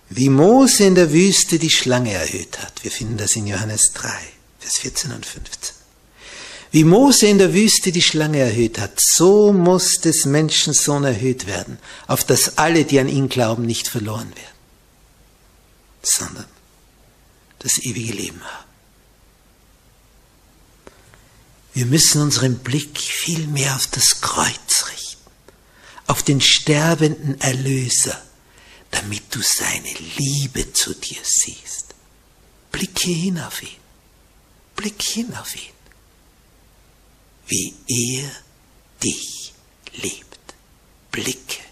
Wie 0.08 0.28
Mose 0.28 0.82
in 0.82 0.96
der 0.96 1.12
Wüste 1.12 1.60
die 1.60 1.70
Schlange 1.70 2.12
erhöht 2.12 2.58
hat. 2.58 2.82
Wir 2.82 2.90
finden 2.90 3.16
das 3.18 3.36
in 3.36 3.46
Johannes 3.46 3.92
3, 3.92 4.10
Vers 4.58 4.78
14 4.78 5.12
und 5.12 5.24
15. 5.24 5.76
Wie 6.72 6.82
Mose 6.82 7.28
in 7.28 7.38
der 7.38 7.54
Wüste 7.54 7.92
die 7.92 8.02
Schlange 8.02 8.40
erhöht 8.40 8.80
hat, 8.80 8.98
so 8.98 9.52
muss 9.52 10.00
des 10.00 10.24
Menschensohn 10.24 11.04
erhöht 11.04 11.46
werden, 11.46 11.78
auf 12.08 12.24
dass 12.24 12.58
alle, 12.58 12.84
die 12.84 12.98
an 12.98 13.08
ihn 13.08 13.28
glauben, 13.28 13.64
nicht 13.64 13.86
verloren 13.86 14.30
werden, 14.34 14.58
sondern 16.02 16.46
das 17.60 17.78
ewige 17.78 18.12
Leben 18.12 18.42
haben. 18.42 18.70
Wir 21.74 21.86
müssen 21.86 22.20
unseren 22.20 22.58
Blick 22.58 22.98
viel 22.98 23.46
mehr 23.46 23.76
auf 23.76 23.86
das 23.86 24.20
Kreuz 24.20 24.69
auf 26.10 26.24
den 26.24 26.40
sterbenden 26.40 27.40
Erlöser, 27.40 28.20
damit 28.90 29.32
du 29.32 29.40
seine 29.42 29.94
Liebe 30.16 30.72
zu 30.72 30.92
dir 30.92 31.20
siehst. 31.22 31.94
Blicke 32.72 33.12
hin 33.12 33.38
auf 33.38 33.62
ihn. 33.62 33.78
Blick 34.74 35.00
hin 35.00 35.32
auf 35.36 35.54
ihn. 35.54 35.72
Wie 37.46 37.74
er 37.86 38.28
dich 39.04 39.54
liebt. 40.02 40.38
Blicke. 41.12 41.62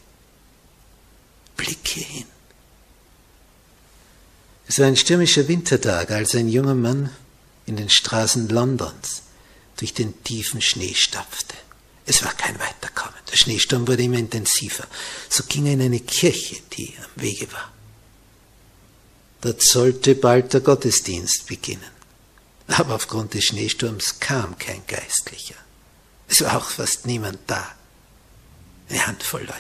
Blicke 1.57 1.99
hin. 1.99 2.27
Es 4.69 4.79
war 4.79 4.87
ein 4.87 4.97
stürmischer 4.97 5.49
Wintertag, 5.49 6.13
als 6.13 6.37
ein 6.37 6.49
junger 6.49 6.77
Mann 6.77 7.11
in 7.67 7.77
den 7.77 7.91
Straßen 7.91 8.49
Londons 8.49 9.23
durch 9.79 9.95
den 9.95 10.23
tiefen 10.23 10.63
Schnee 10.63 10.95
stapfte. 10.95 11.57
Es 12.09 12.25
war 12.25 12.33
kein 12.33 12.59
Weiterkommen. 12.59 13.19
Der 13.31 13.37
Schneesturm 13.37 13.87
wurde 13.87 14.03
immer 14.03 14.17
intensiver. 14.17 14.87
So 15.29 15.45
ging 15.45 15.67
er 15.67 15.75
in 15.75 15.83
eine 15.83 16.01
Kirche, 16.01 16.57
die 16.73 16.95
am 16.97 17.23
Wege 17.23 17.53
war. 17.53 17.71
Dort 19.43 19.63
sollte 19.63 20.15
bald 20.15 20.55
der 20.55 20.63
Gottesdienst 20.63 21.47
beginnen. 21.47 21.91
Aber 22.67 22.95
aufgrund 22.95 23.35
des 23.35 23.45
Schneesturms 23.45 24.21
kam 24.21 24.59
kein 24.59 24.87
Geistlicher. 24.87 25.55
Es 26.29 26.41
war 26.43 26.57
auch 26.57 26.71
fast 26.71 27.07
niemand 27.07 27.41
da. 27.47 27.75
Eine 28.89 29.07
Handvoll 29.07 29.43
Leute. 29.43 29.53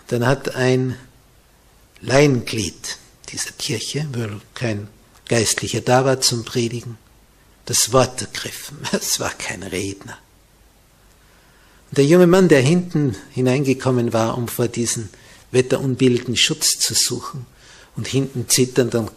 Und 0.00 0.12
dann 0.12 0.26
hat 0.26 0.56
ein 0.56 0.98
Laienglied 2.00 2.98
dieser 3.28 3.52
Kirche, 3.52 4.08
weil 4.12 4.40
kein 4.54 4.88
Geistlicher 5.28 5.80
da 5.80 6.04
war 6.04 6.20
zum 6.20 6.44
Predigen, 6.44 6.98
das 7.68 7.92
Wort 7.92 8.22
ergriffen. 8.22 8.78
Es 8.92 9.20
war 9.20 9.30
kein 9.30 9.62
Redner. 9.62 10.16
Und 11.90 11.98
der 11.98 12.06
junge 12.06 12.26
Mann, 12.26 12.48
der 12.48 12.62
hinten 12.62 13.14
hineingekommen 13.30 14.12
war, 14.12 14.38
um 14.38 14.48
vor 14.48 14.68
diesen 14.68 15.10
Wetterunbilden 15.50 16.36
Schutz 16.36 16.78
zu 16.78 16.94
suchen 16.94 17.46
und 17.96 18.08
hinten 18.08 18.48
zitternd 18.48 18.94
und 18.94 19.10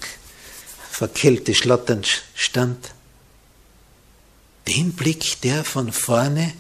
vor 0.90 1.08
Kälte 1.08 1.56
schlotternd 1.56 2.24
stand, 2.36 2.92
den 4.68 4.94
blickt 4.94 5.44
der 5.46 5.64
von 5.64 5.92
vorne 5.92 6.54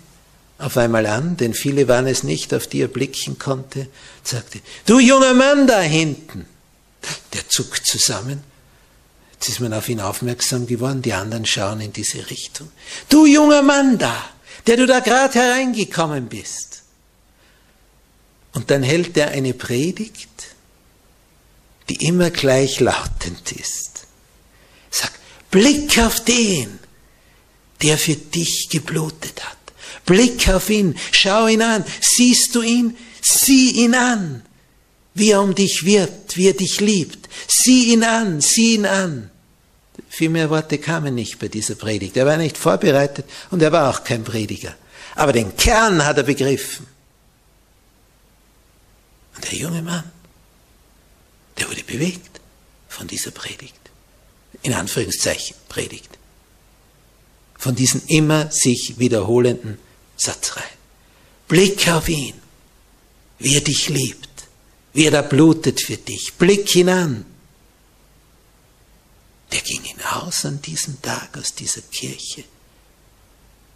auf 0.57 0.77
einmal 0.77 1.05
an, 1.05 1.37
denn 1.37 1.53
viele 1.53 1.87
waren 1.87 2.07
es 2.07 2.23
nicht, 2.23 2.53
auf 2.53 2.67
die 2.67 2.81
er 2.81 2.87
blicken 2.87 3.37
konnte, 3.37 3.87
sagte, 4.23 4.59
du 4.85 4.99
junger 4.99 5.33
Mann 5.33 5.67
da 5.67 5.81
hinten. 5.81 6.45
Der 7.33 7.47
zuckt 7.49 7.85
zusammen 7.85 8.43
Jetzt 9.41 9.49
ist 9.49 9.59
man 9.59 9.73
auf 9.73 9.89
ihn 9.89 9.99
aufmerksam 9.99 10.67
geworden, 10.67 11.01
die 11.01 11.13
anderen 11.13 11.47
schauen 11.47 11.81
in 11.81 11.91
diese 11.91 12.29
Richtung. 12.29 12.71
Du 13.09 13.25
junger 13.25 13.63
Mann 13.63 13.97
da, 13.97 14.23
der 14.67 14.77
du 14.77 14.85
da 14.85 14.99
gerade 14.99 15.33
hereingekommen 15.33 16.27
bist. 16.27 16.83
Und 18.53 18.69
dann 18.69 18.83
hält 18.83 19.17
er 19.17 19.29
eine 19.29 19.55
Predigt, 19.55 20.29
die 21.89 22.05
immer 22.05 22.29
gleichlautend 22.29 23.51
ist. 23.53 24.05
Sag, 24.91 25.11
Blick 25.49 25.97
auf 25.97 26.23
den, 26.23 26.77
der 27.81 27.97
für 27.97 28.17
dich 28.17 28.69
geblutet 28.69 29.43
hat. 29.43 29.57
Blick 30.05 30.49
auf 30.49 30.69
ihn, 30.69 30.95
schau 31.11 31.47
ihn 31.47 31.63
an, 31.63 31.83
siehst 31.99 32.53
du 32.53 32.61
ihn, 32.61 32.95
sieh 33.23 33.71
ihn 33.71 33.95
an, 33.95 34.43
wie 35.15 35.31
er 35.31 35.41
um 35.41 35.55
dich 35.55 35.83
wird, 35.83 36.37
wie 36.37 36.49
er 36.49 36.53
dich 36.53 36.79
liebt. 36.79 37.27
Sieh 37.53 37.91
ihn 37.91 38.03
an, 38.05 38.39
sieh 38.39 38.75
ihn 38.75 38.85
an. 38.85 39.29
Viel 40.07 40.29
mehr 40.29 40.49
Worte 40.49 40.77
kamen 40.77 41.13
nicht 41.13 41.37
bei 41.37 41.49
dieser 41.49 41.75
Predigt. 41.75 42.15
Er 42.15 42.25
war 42.25 42.37
nicht 42.37 42.57
vorbereitet 42.57 43.25
und 43.49 43.61
er 43.61 43.73
war 43.73 43.89
auch 43.89 44.05
kein 44.05 44.23
Prediger. 44.23 44.73
Aber 45.15 45.33
den 45.33 45.57
Kern 45.57 46.05
hat 46.05 46.15
er 46.15 46.23
begriffen. 46.23 46.87
Und 49.35 49.51
der 49.51 49.59
junge 49.59 49.81
Mann, 49.81 50.09
der 51.57 51.67
wurde 51.67 51.83
bewegt 51.83 52.39
von 52.87 53.07
dieser 53.07 53.31
Predigt. 53.31 53.75
In 54.61 54.73
Anführungszeichen 54.73 55.57
Predigt. 55.67 56.17
Von 57.57 57.75
diesen 57.75 58.01
immer 58.07 58.49
sich 58.49 58.97
wiederholenden 58.97 59.77
Satzreihen. 60.15 60.79
Blick 61.49 61.89
auf 61.89 62.07
ihn, 62.07 62.35
wie 63.39 63.55
er 63.55 63.61
dich 63.61 63.89
liebt, 63.89 64.47
wie 64.93 65.05
er 65.05 65.11
da 65.11 65.21
blutet 65.21 65.81
für 65.81 65.97
dich. 65.97 66.35
Blick 66.35 66.73
ihn 66.77 66.87
an. 66.87 67.25
Der 69.51 69.61
ging 69.61 69.83
hinaus 69.83 70.45
an 70.45 70.61
diesem 70.61 71.01
Tag 71.01 71.37
aus 71.37 71.53
dieser 71.53 71.81
Kirche 71.81 72.43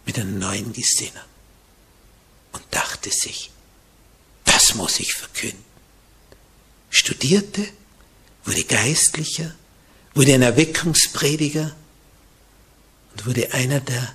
mit 0.04 0.18
einer 0.18 0.30
neuen 0.30 0.72
Gesinnung 0.72 1.24
und 2.52 2.64
dachte 2.70 3.10
sich, 3.10 3.50
das 4.44 4.74
muss 4.74 5.00
ich 5.00 5.12
verkünden. 5.12 5.64
Studierte, 6.88 7.68
wurde 8.44 8.64
Geistlicher, 8.64 9.54
wurde 10.14 10.32
ein 10.34 10.42
Erweckungsprediger 10.42 11.76
und 13.12 13.26
wurde 13.26 13.52
einer 13.52 13.80
der 13.80 14.14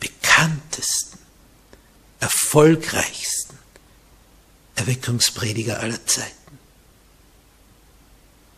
bekanntesten, 0.00 1.18
erfolgreichsten 2.20 3.56
Erweckungsprediger 4.74 5.80
aller 5.80 6.04
Zeiten. 6.06 6.58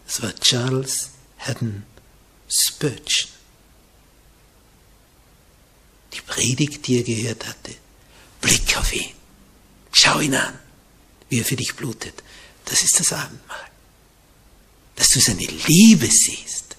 Das 0.07 0.23
war 0.23 0.35
Charles 0.37 1.11
Haddon 1.47 1.85
Spurgeon. 2.49 3.31
Die 6.13 6.21
Predigt, 6.21 6.87
die 6.87 6.99
er 6.99 7.03
gehört 7.03 7.47
hatte, 7.47 7.75
Blick 8.41 8.77
auf 8.79 8.93
ihn, 8.93 9.13
schau 9.93 10.21
ihn 10.21 10.35
an, 10.35 10.59
wie 11.29 11.41
er 11.41 11.45
für 11.45 11.57
dich 11.57 11.75
blutet. 11.75 12.23
Das 12.65 12.83
ist 12.83 12.99
das 13.01 13.13
Abendmahl. 13.13 13.67
Dass 14.95 15.11
du 15.11 15.21
seine 15.21 15.45
Liebe 15.67 16.07
siehst. 16.07 16.77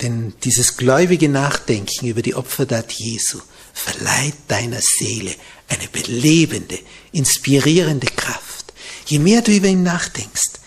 Denn 0.00 0.32
dieses 0.44 0.76
gläubige 0.76 1.28
Nachdenken 1.28 2.06
über 2.06 2.22
die 2.22 2.34
Opfertat 2.34 2.92
Jesu 2.92 3.40
verleiht 3.74 4.34
deiner 4.48 4.80
Seele 4.80 5.34
eine 5.68 5.88
belebende, 5.88 6.78
inspirierende 7.12 8.06
Kraft. 8.06 8.72
Je 9.06 9.18
mehr 9.18 9.42
du 9.42 9.52
über 9.52 9.68
ihn 9.68 9.82
nachdenkst, 9.82 10.59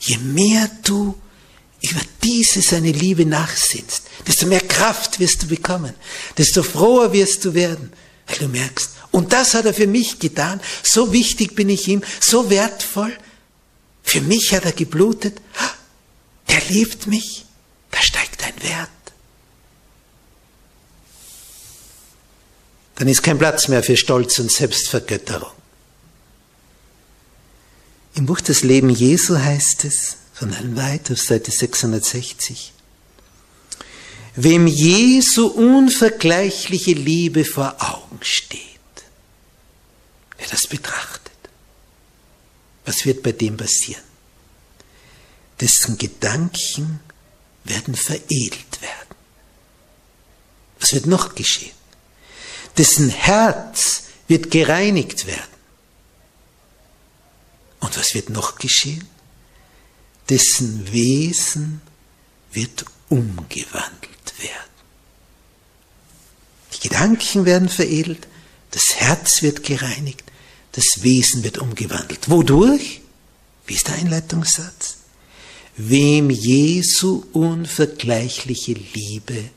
je 0.00 0.18
mehr 0.18 0.70
du 0.82 1.14
über 1.80 2.00
diese 2.22 2.60
seine 2.60 2.92
Liebe 2.92 3.24
nachsinnst, 3.24 4.02
desto 4.26 4.46
mehr 4.46 4.60
Kraft 4.60 5.20
wirst 5.20 5.44
du 5.44 5.46
bekommen, 5.46 5.94
desto 6.36 6.62
froher 6.62 7.12
wirst 7.12 7.44
du 7.44 7.54
werden, 7.54 7.92
weil 8.26 8.38
du 8.38 8.48
merkst, 8.48 8.90
und 9.10 9.32
das 9.32 9.54
hat 9.54 9.64
er 9.64 9.74
für 9.74 9.86
mich 9.86 10.18
getan, 10.18 10.60
so 10.82 11.12
wichtig 11.12 11.54
bin 11.54 11.68
ich 11.68 11.88
ihm, 11.88 12.02
so 12.20 12.50
wertvoll, 12.50 13.16
für 14.02 14.20
mich 14.20 14.52
hat 14.52 14.64
er 14.64 14.72
geblutet, 14.72 15.40
der 16.48 16.60
liebt 16.68 17.06
mich, 17.06 17.44
da 17.90 18.02
steigt 18.02 18.42
ein 18.44 18.62
Wert. 18.62 18.88
Dann 22.96 23.06
ist 23.06 23.22
kein 23.22 23.38
Platz 23.38 23.68
mehr 23.68 23.82
für 23.82 23.96
Stolz 23.96 24.38
und 24.40 24.50
Selbstvergötterung. 24.50 25.57
Im 28.18 28.26
Buch 28.26 28.40
Das 28.40 28.64
Leben 28.64 28.90
Jesu 28.90 29.38
heißt 29.38 29.84
es, 29.84 30.16
von 30.32 30.52
Ellen 30.52 30.76
White 30.76 31.12
auf 31.12 31.20
Seite 31.20 31.52
660, 31.52 32.72
wem 34.34 34.66
Jesu 34.66 35.46
unvergleichliche 35.46 36.94
Liebe 36.94 37.44
vor 37.44 37.76
Augen 37.78 38.18
steht, 38.22 38.60
wer 40.36 40.48
das 40.48 40.66
betrachtet, 40.66 41.30
was 42.84 43.06
wird 43.06 43.22
bei 43.22 43.30
dem 43.30 43.56
passieren? 43.56 44.02
Dessen 45.60 45.96
Gedanken 45.96 46.98
werden 47.62 47.94
veredelt 47.94 48.82
werden. 48.82 49.16
Was 50.80 50.92
wird 50.92 51.06
noch 51.06 51.36
geschehen? 51.36 51.76
Dessen 52.76 53.10
Herz 53.10 54.06
wird 54.26 54.50
gereinigt 54.50 55.26
werden. 55.26 55.57
Und 57.80 57.96
was 57.96 58.14
wird 58.14 58.30
noch 58.30 58.56
geschehen? 58.56 59.06
Dessen 60.28 60.92
Wesen 60.92 61.80
wird 62.52 62.84
umgewandelt 63.08 64.34
werden. 64.38 64.68
Die 66.74 66.88
Gedanken 66.88 67.44
werden 67.44 67.68
veredelt, 67.68 68.26
das 68.70 68.96
Herz 68.96 69.42
wird 69.42 69.62
gereinigt, 69.62 70.24
das 70.72 71.02
Wesen 71.02 71.44
wird 71.44 71.58
umgewandelt. 71.58 72.28
Wodurch? 72.28 73.00
Wie 73.66 73.74
ist 73.74 73.88
der 73.88 73.96
Einleitungssatz? 73.96 74.96
Wem 75.76 76.30
Jesu 76.30 77.24
unvergleichliche 77.32 78.72
Liebe 78.72 79.50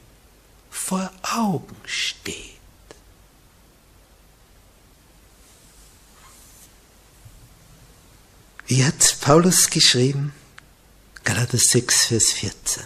vor 0.69 1.11
Augen 1.23 1.75
steht. 1.85 2.50
Wie 8.71 8.85
hat 8.85 9.17
Paulus 9.19 9.69
geschrieben? 9.69 10.31
Galater 11.25 11.57
6, 11.57 12.05
Vers 12.05 12.31
14. 12.31 12.83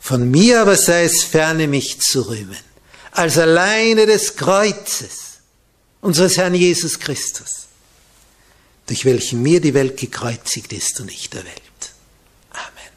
Von 0.00 0.30
mir 0.30 0.62
aber 0.62 0.74
sei 0.74 1.04
es 1.04 1.22
ferne, 1.22 1.68
mich 1.68 2.00
zu 2.00 2.22
rühmen, 2.22 2.56
als 3.10 3.36
alleine 3.36 4.06
des 4.06 4.36
Kreuzes 4.36 5.40
unseres 6.00 6.38
Herrn 6.38 6.54
Jesus 6.54 6.98
Christus, 6.98 7.66
durch 8.86 9.04
welchen 9.04 9.42
mir 9.42 9.60
die 9.60 9.74
Welt 9.74 9.98
gekreuzigt 9.98 10.72
ist 10.72 10.98
und 10.98 11.10
nicht 11.10 11.34
der 11.34 11.44
Welt. 11.44 11.92
Amen. 12.52 12.92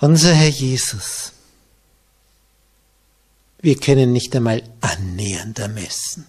Unser 0.00 0.34
Herr 0.34 0.50
Jesus, 0.50 1.32
wir 3.62 3.76
können 3.76 4.12
nicht 4.12 4.36
einmal 4.36 4.62
annähernd 4.82 5.58
ermessen, 5.58 6.26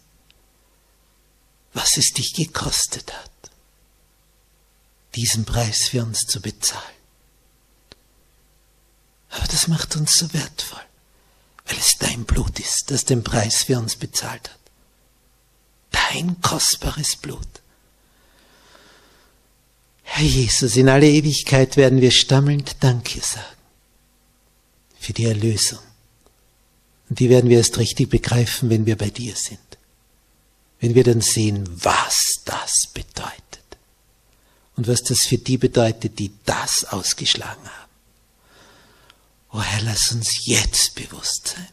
was 1.78 1.96
es 1.96 2.12
dich 2.12 2.34
gekostet 2.34 3.14
hat, 3.14 3.32
diesen 5.16 5.46
Preis 5.46 5.90
für 5.90 6.02
uns 6.02 6.22
zu 6.26 6.42
bezahlen. 6.42 6.84
Aber 9.30 9.46
das 9.46 9.68
macht 9.68 9.96
uns 9.96 10.18
so 10.18 10.34
wertvoll, 10.34 10.82
weil 11.68 11.78
es 11.78 12.00
dein 12.00 12.26
Blut 12.26 12.60
ist, 12.60 12.86
das 12.88 13.06
den 13.06 13.24
Preis 13.24 13.64
für 13.64 13.78
uns 13.78 13.96
bezahlt 13.96 14.50
hat. 14.50 14.60
Dein 15.92 16.42
kostbares 16.42 17.16
Blut. 17.16 17.48
Herr 20.02 20.26
Jesus, 20.26 20.78
in 20.78 20.90
aller 20.90 21.06
Ewigkeit 21.06 21.78
werden 21.78 22.02
wir 22.02 22.12
stammelnd 22.12 22.78
Danke 22.80 23.20
sagen 23.22 23.46
für 25.00 25.14
die 25.14 25.26
Erlösung. 25.26 25.80
Und 27.10 27.20
die 27.20 27.30
werden 27.30 27.52
wir 27.52 27.58
erst 27.58 27.78
richtig 27.78 28.10
begreifen, 28.10 28.72
wenn 28.72 28.88
wir 28.88 28.98
bei 28.98 29.12
dir 29.12 29.36
sind 29.36 29.77
wenn 30.80 30.96
wir 30.96 31.04
dann 31.04 31.22
sehen, 31.22 31.68
was 31.84 32.16
das 32.46 32.88
bedeutet 32.94 33.34
und 34.76 34.88
was 34.88 35.02
das 35.02 35.20
für 35.28 35.38
die 35.38 35.58
bedeutet, 35.58 36.20
die 36.20 36.32
das 36.46 36.86
ausgeschlagen 36.86 37.64
haben. 37.64 37.92
Oh 39.54 39.62
Herr, 39.62 39.82
lass 39.82 40.12
uns 40.12 40.46
jetzt 40.46 40.96
bewusst 40.96 41.56
sein, 41.56 41.68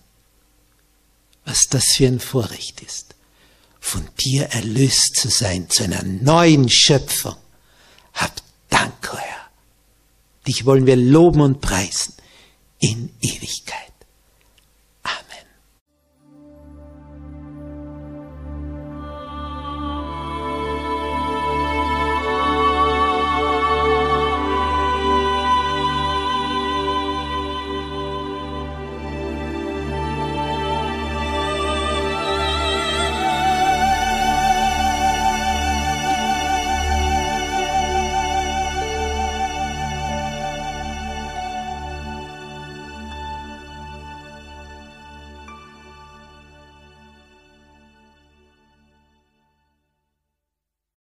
was 1.45 1.67
das 1.69 1.85
für 1.97 2.07
ein 2.07 2.21
Vorrecht 2.21 2.81
ist, 2.81 3.15
von 3.81 4.09
dir 4.25 4.45
erlöst 4.47 5.17
zu 5.17 5.29
sein 5.29 5.69
zu 5.69 5.85
einer 5.85 6.03
neuen 6.03 6.71
Schöpfung. 6.71 7.37
Hab 8.15 8.33
Dank, 8.71 9.11
oh 9.13 9.19
Herr. 9.19 9.51
Dich 10.47 10.65
wollen 10.65 10.87
wir 10.87 10.97
loben 10.97 11.41
und 11.41 11.61
preisen 11.61 12.15
in 12.79 13.15
Ewigkeit. 13.21 13.94